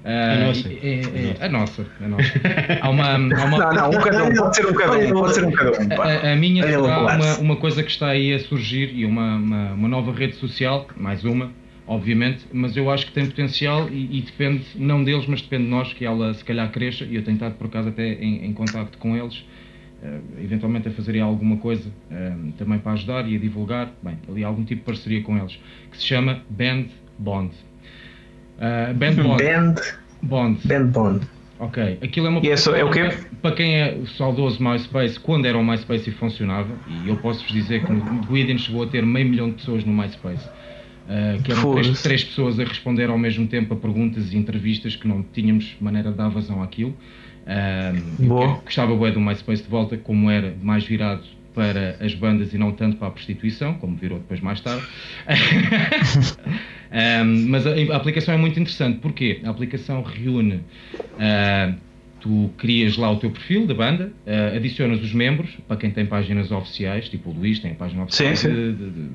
[0.05, 0.69] Uh, a, nossa.
[0.69, 1.87] É, é, a nossa.
[2.01, 2.33] A nossa.
[2.81, 3.59] Há uma, há uma...
[3.59, 4.35] Não, não, um cada um.
[4.35, 5.13] Pode ser um cada um.
[5.13, 6.03] Pode ser um cada um.
[6.03, 9.73] A, a, minha será uma, uma coisa que está aí a surgir e uma, uma,
[9.73, 11.51] uma nova rede social, mais uma,
[11.87, 15.71] obviamente, mas eu acho que tem potencial e, e, depende, não deles, mas depende de
[15.71, 18.53] nós, que ela se calhar cresça e eu tenho estado por acaso até em, em
[18.53, 19.43] contacto com eles
[20.39, 24.65] eventualmente a fazer alguma coisa uh, também para ajudar e a divulgar, bem, ali algum
[24.65, 25.59] tipo de parceria com eles,
[25.91, 26.87] que se chama Band
[27.19, 27.55] Bond.
[28.59, 29.43] Uh, Band Bond.
[29.43, 29.75] Band
[30.23, 30.61] Bond.
[30.67, 31.27] Band Bond.
[31.59, 33.17] Ok, aquilo é uma e é, é o quê?
[33.41, 37.53] Para quem é o saudoso MySpace, quando era o MySpace e funcionava, e eu posso-vos
[37.53, 40.49] dizer que o Guidin chegou a ter meio milhão de pessoas no MySpace.
[41.05, 44.97] Uh, que eram três, três, pessoas a responder ao mesmo tempo a perguntas e entrevistas
[44.97, 46.95] que não tínhamos maneira de dar vazão àquilo.
[47.47, 48.61] Um, Boa.
[48.65, 51.23] gostava bem do MySpace de volta, como era mais virado
[51.55, 54.85] para as bandas e não tanto para a prostituição, como virou depois mais tarde.
[56.91, 60.61] um, mas a, a, aplicação é muito interessante, porque a aplicação reúne.
[61.15, 61.75] Uh,
[62.21, 66.07] tu crias lá o teu perfil da banda, uh, adicionas os membros, para quem tem
[66.07, 68.55] páginas oficiais, tipo o Luís tem a página oficial sim, sim.
[68.55, 69.09] De, de, de,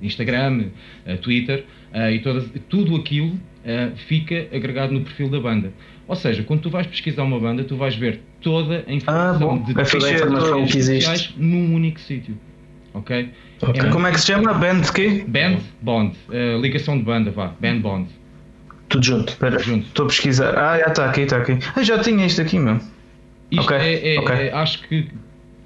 [0.00, 0.68] Instagram,
[1.04, 1.64] uh, Twitter,
[2.12, 3.40] e todas, tudo aquilo
[4.06, 5.72] fica agregado no perfil da banda.
[6.08, 9.66] Ou seja, quando tu vais pesquisar uma banda, tu vais ver toda a informação ah,
[9.66, 12.38] de toda a informação que existe num único sítio.
[12.94, 13.28] Ok?
[13.60, 13.82] okay.
[13.82, 14.54] É Como é que se chama?
[14.54, 15.24] Band quê?
[15.26, 16.16] Band Bond.
[16.28, 17.52] Uh, ligação de banda, vá.
[17.60, 18.08] Band Bond.
[18.88, 19.30] Tudo junto.
[19.30, 20.56] Espera, estou a pesquisar.
[20.56, 21.58] Ah, já está aqui, está aqui.
[21.74, 22.78] Ah, já tinha isto aqui, meu.
[23.50, 23.76] Isto okay.
[23.76, 24.36] É, é, okay.
[24.36, 25.08] é, acho que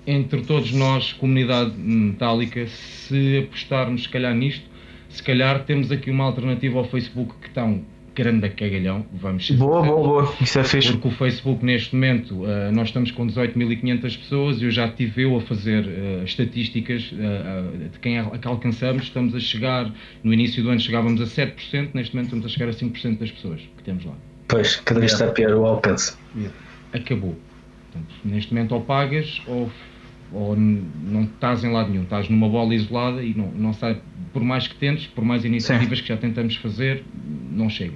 [0.06, 4.64] entre todos nós, comunidade metálica, se apostarmos se calhar nisto,
[5.10, 7.84] se calhar temos aqui uma alternativa ao Facebook que está um
[8.14, 10.92] grande cagalhão, vamos ser Boa, boa, boa, isso é fixe.
[10.92, 15.36] Porque o Facebook neste momento, uh, nós estamos com 18.500 pessoas, eu já estive eu
[15.36, 19.92] a fazer uh, estatísticas uh, de quem é que alcançamos, estamos a chegar,
[20.22, 23.30] no início do ano chegávamos a 7%, neste momento estamos a chegar a 5% das
[23.30, 24.14] pessoas que temos lá.
[24.48, 26.16] Pois, cada vez está pior o alcance.
[26.92, 27.36] Acabou.
[27.92, 29.70] Portanto, neste momento ou pagas ou
[30.32, 34.00] ou não estás em lado nenhum, estás numa bola isolada e não, não sai,
[34.32, 36.04] por mais que tentes, por mais iniciativas Sim.
[36.04, 37.04] que já tentamos fazer,
[37.50, 37.94] não chega.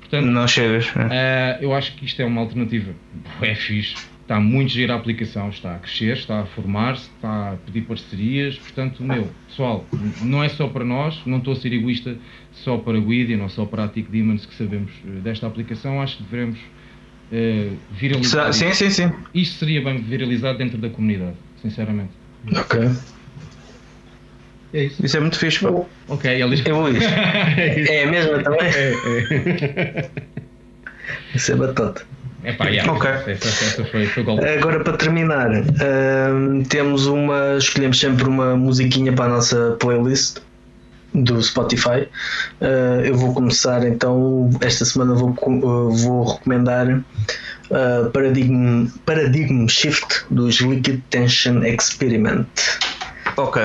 [0.00, 0.92] Portanto, não chegas.
[0.96, 1.58] É.
[1.60, 2.92] Uh, eu acho que isto é uma alternativa.
[3.42, 3.94] É fixe.
[4.22, 8.58] Está muito giro a aplicação, está a crescer, está a formar-se, está a pedir parcerias.
[8.58, 9.84] Portanto, meu, pessoal,
[10.20, 12.16] não é só para nós, não estou a ser egoísta
[12.50, 16.02] só para Guidian ou só para a Tick Demons que sabemos eh, desta aplicação.
[16.02, 18.52] Acho que devemos uh, viralizar.
[18.52, 19.12] Sim, sim, sim.
[19.32, 22.12] Isto seria bem viralizado dentro da comunidade sinceramente.
[22.54, 22.90] Ok.
[24.74, 25.04] É isso.
[25.04, 25.86] Isso é muito fixe, pô.
[26.08, 26.64] Ok, eles.
[26.64, 27.02] É Luís.
[27.02, 28.68] é, é mesmo também?
[28.68, 30.10] É, é.
[31.34, 32.02] Isso é batota.
[32.44, 33.10] É pá, yeah, ok.
[33.10, 34.22] Essa, essa foi, foi
[34.56, 37.56] Agora para terminar, um, temos uma.
[37.58, 40.38] Escolhemos sempre uma musiquinha para a nossa playlist
[41.12, 42.08] do Spotify.
[42.60, 44.50] Uh, eu vou começar então.
[44.60, 47.02] Esta semana vou, uh, vou recomendar
[47.70, 52.46] uh, Paradigm, Paradigm Shift dos Liquid Tension Experiment.
[53.36, 53.62] Ok.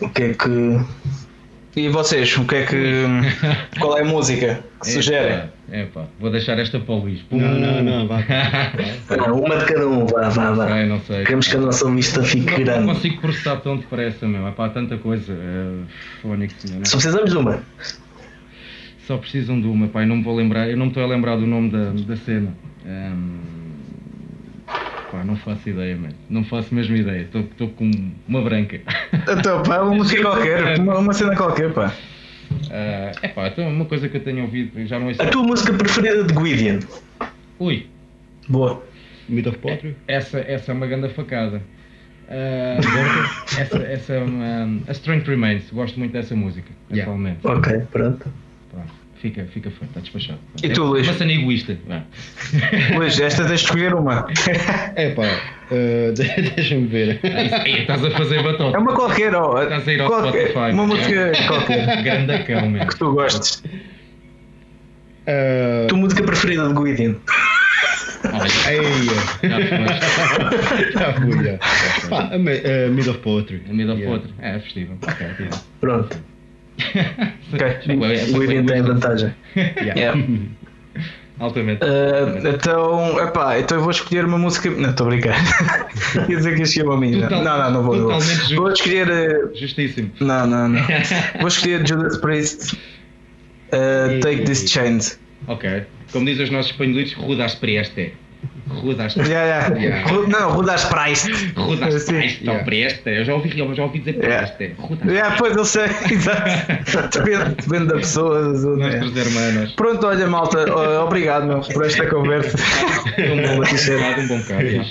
[0.00, 0.80] O que é que
[1.76, 3.02] E vocês, o que é que.
[3.80, 5.52] qual é a música que sugerem?
[5.70, 7.20] É pá, vou deixar esta para o Luís.
[7.30, 8.18] Não, não, não, vá.
[9.16, 10.68] Não, uma de cada um, vá, vá, vá.
[10.68, 11.24] Sei, não sei.
[11.24, 12.86] Queremos que a nossa lista fique Não, não grande.
[12.86, 14.46] consigo processar tão depressa, meu.
[14.46, 15.32] É pá, tanta coisa.
[15.32, 15.72] É,
[16.22, 17.60] fónico, não- Só precisamos de uma.
[19.06, 20.06] Só precisam de uma, pai.
[20.06, 20.68] Não me vou lembrar.
[20.68, 22.54] Eu não me estou a lembrar do nome da, da cena.
[22.86, 23.38] Ahm,
[25.12, 26.14] pá, não faço ideia, mano.
[26.30, 27.22] Não faço mesmo ideia.
[27.22, 27.90] Estou com
[28.26, 28.80] uma branca.
[29.38, 31.94] Então, pá, uma música qualquer, uma, uma cena qualquer, pá.
[32.70, 35.22] é pá, então uma coisa que eu tenho ouvido, já não ouço.
[35.22, 36.80] A tua música preferida de Guidian?
[37.58, 37.86] Ui,
[38.48, 38.82] Boa.
[39.28, 39.96] Myth of Poetry?
[40.06, 41.62] essa, essa é uma grande facada.
[42.28, 42.78] Ah,
[43.58, 44.80] essa, essa é uma.
[44.88, 47.10] A Strength Remains, gosto muito dessa música, Yeah.
[47.10, 47.46] atualmente.
[47.46, 48.28] Ok, pronto.
[49.24, 50.38] Fica, fica feito, está despachado.
[50.62, 51.08] E tu, Luís?
[51.08, 51.78] Uma cena egoísta.
[52.94, 54.26] Luís, esta tens de escolher uma.
[54.96, 55.22] É pá,
[55.70, 56.12] eh,
[56.56, 57.20] deixa-me ver.
[57.24, 58.76] Estás a fazer batota.
[58.76, 59.62] É uma qualquer, ó.
[59.62, 60.72] Estás a ir ao qualquer, Spotify.
[60.74, 62.86] Uma música qualquer Grandacão, mesmo.
[62.86, 63.62] que tu gostes.
[65.26, 66.74] Eh, A tua música preferida de
[69.42, 70.92] já foi.
[70.92, 72.34] já fui, já.
[72.34, 73.62] A Myth of Poetry.
[73.70, 74.12] A middle Yeah.
[74.16, 74.30] outro.
[74.38, 74.94] É, festiva.
[75.00, 75.50] Ok, tira.
[75.80, 76.33] Pronto.
[77.52, 78.34] Ok.
[78.34, 79.34] O Guidian tem vantagem.
[79.56, 80.20] Yeah.
[81.38, 81.84] Altamente.
[81.84, 84.70] Uh, então, epá, então eu vou escolher uma música.
[84.70, 85.34] Não, estou a brincar.
[86.26, 87.22] Quer dizer que eu escolhi uma minha.
[87.22, 87.98] Total- não, não, não vou.
[88.02, 88.20] Vou,
[88.56, 89.08] vou escolher.
[89.10, 90.12] uh, Justíssimo.
[90.20, 90.80] Não, não, não.
[91.40, 92.74] Vou escolher Judas Priest.
[92.74, 95.18] uh, Take This Chains.
[95.48, 95.82] Ok.
[96.12, 97.56] Como dizem os nossos espanholitos, rudas
[98.68, 99.78] Rudas Yeah, yeah.
[99.78, 100.10] Yeah.
[100.10, 101.30] Ru- Não, Rudas Priest.
[101.56, 102.14] Rudas Sim.
[102.14, 102.38] prieste.
[102.42, 102.64] Então, Yeah.
[102.64, 103.02] prieste.
[103.10, 104.46] Eu já ouvi, eu já ouvi dizer Yeah.
[104.48, 104.74] prieste.
[104.80, 107.18] Rudas Yeah, pois eu sei, exato.
[107.18, 108.38] Depende, depende da pessoa.
[108.78, 109.00] yeah.
[109.00, 109.72] Nossos hermanos.
[109.72, 110.64] Pronto, olha, malta,
[111.02, 112.56] obrigado meu, por esta conversa.
[113.14, 114.84] Um bom bocado, um bom.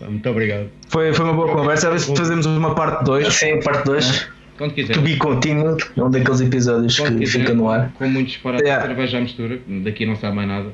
[0.00, 0.70] Pá, Muito obrigado.
[0.88, 1.88] Foi, foi uma boa conversa.
[1.88, 3.32] A ver se fazemos uma parte 2.
[3.34, 4.28] Sim, parte 2.
[4.60, 4.92] Quando quiser.
[4.92, 5.82] To be continued.
[5.96, 7.90] É um daqueles episódios Quando que quiser, fica no ar.
[7.94, 8.82] Com muitos disparates Yeah.
[8.86, 9.58] de cerveja à mistura.
[9.82, 10.66] Daqui não sabe mais nada.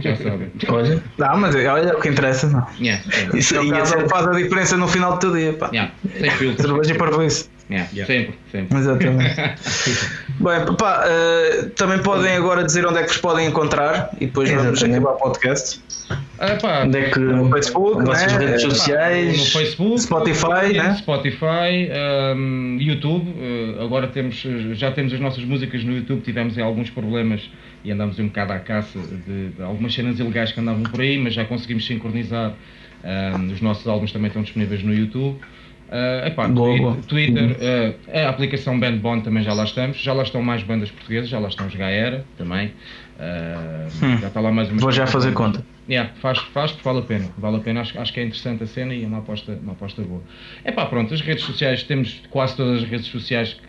[0.00, 0.48] Já sabem.
[0.68, 1.00] Olha.
[1.16, 2.66] Não, mas olha, o que interessa, não.
[2.80, 3.00] Yeah.
[3.14, 3.38] yeah.
[3.38, 4.08] Isso É o caso, ser.
[4.08, 5.68] faz a diferença no final do teu dia, pá.
[5.72, 5.92] Yeah.
[6.18, 6.66] Sem filtro.
[6.66, 7.48] Cerveja e parvoíce.
[7.70, 7.88] Yeah.
[7.92, 8.06] Yeah.
[8.06, 8.78] Sempre, sempre.
[8.78, 9.36] Exatamente.
[10.40, 14.50] Bem, pá, eh, também podem agora dizer onde é que vos podem encontrar e depois
[14.50, 14.98] vamos Exatamente.
[14.98, 15.80] acabar o podcast.
[16.38, 17.20] Ah, pá, Onde é que.
[17.20, 18.38] No Facebook, Nossas né?
[18.38, 19.52] redes Pá, no sociais.
[19.52, 20.96] Facebook, Spotify, né?
[20.96, 21.90] Spotify,
[22.36, 23.28] um, YouTube.
[23.30, 26.22] uh, agora temos, já temos as nossas músicas no YouTube.
[26.22, 27.48] Tivemos aí alguns problemas
[27.84, 31.18] e andamos um bocado à caça de, de algumas cenas ilegais que andavam por aí,
[31.18, 32.52] mas já conseguimos sincronizar.
[33.02, 35.38] Um, os nossos álbuns também estão disponíveis no YouTube.
[35.90, 36.48] Uh, epá.
[37.08, 39.96] Twitter, uh, a aplicação Bandbond também já lá estamos.
[39.98, 42.68] Já lá estão mais bandas portuguesas, já lá estão os Gaera também.
[43.18, 44.16] Uh, Hum.
[44.18, 45.64] Já está lá mais uma Vou já fazer conta.
[45.88, 47.28] Yeah, faz, faz porque vale a pena.
[47.36, 49.72] Vale a pena, acho, acho que é interessante a cena e é uma aposta, uma
[49.72, 50.22] aposta boa.
[50.64, 53.60] É pá, pronto, as redes sociais, temos quase todas as redes sociais que,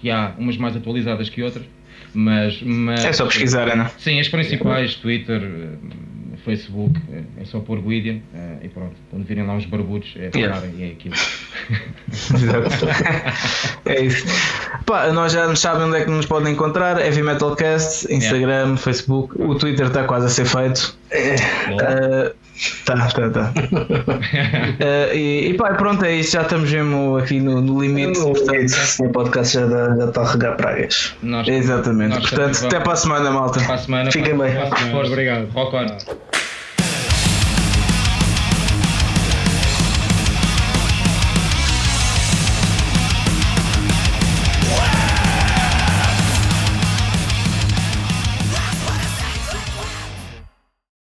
[0.00, 1.64] que há, umas mais atualizadas que outras,
[2.12, 2.60] mas.
[2.62, 3.88] mas É só pesquisar, Ana.
[3.98, 5.40] Sim, as principais, Twitter,
[6.48, 8.94] Facebook, eh, é só pôr Guidian eh, e pronto.
[9.10, 10.54] Quando virem lá uns barbudos, é Yeah.
[10.60, 11.14] falarem e é aquilo.
[12.08, 12.86] Exato.
[13.86, 14.24] é isso.
[14.86, 16.98] Pá, nós já nos sabem onde é que nos podem encontrar.
[17.00, 19.40] Heavy Metalcast, Instagram, Facebook.
[19.40, 20.96] O Twitter está quase a ser feito.
[21.10, 22.34] Uh,
[22.84, 23.52] tá, tá, tá.
[23.56, 26.32] Uh, e, e pá, pronto, é isso.
[26.32, 28.18] Já estamos mesmo aqui no, no limite.
[28.20, 31.14] portanto- O podcast já dá- já está a regar pragas.
[31.22, 32.14] Nós- Exatamente.
[32.14, 33.60] nós Portanto, até para a semana, malta.
[33.60, 34.10] Para a semana.
[34.12, 34.52] Fiquem bem.
[34.54, 35.06] para a semana.
[35.06, 35.50] Obrigado.
[35.52, 35.86] Rock on.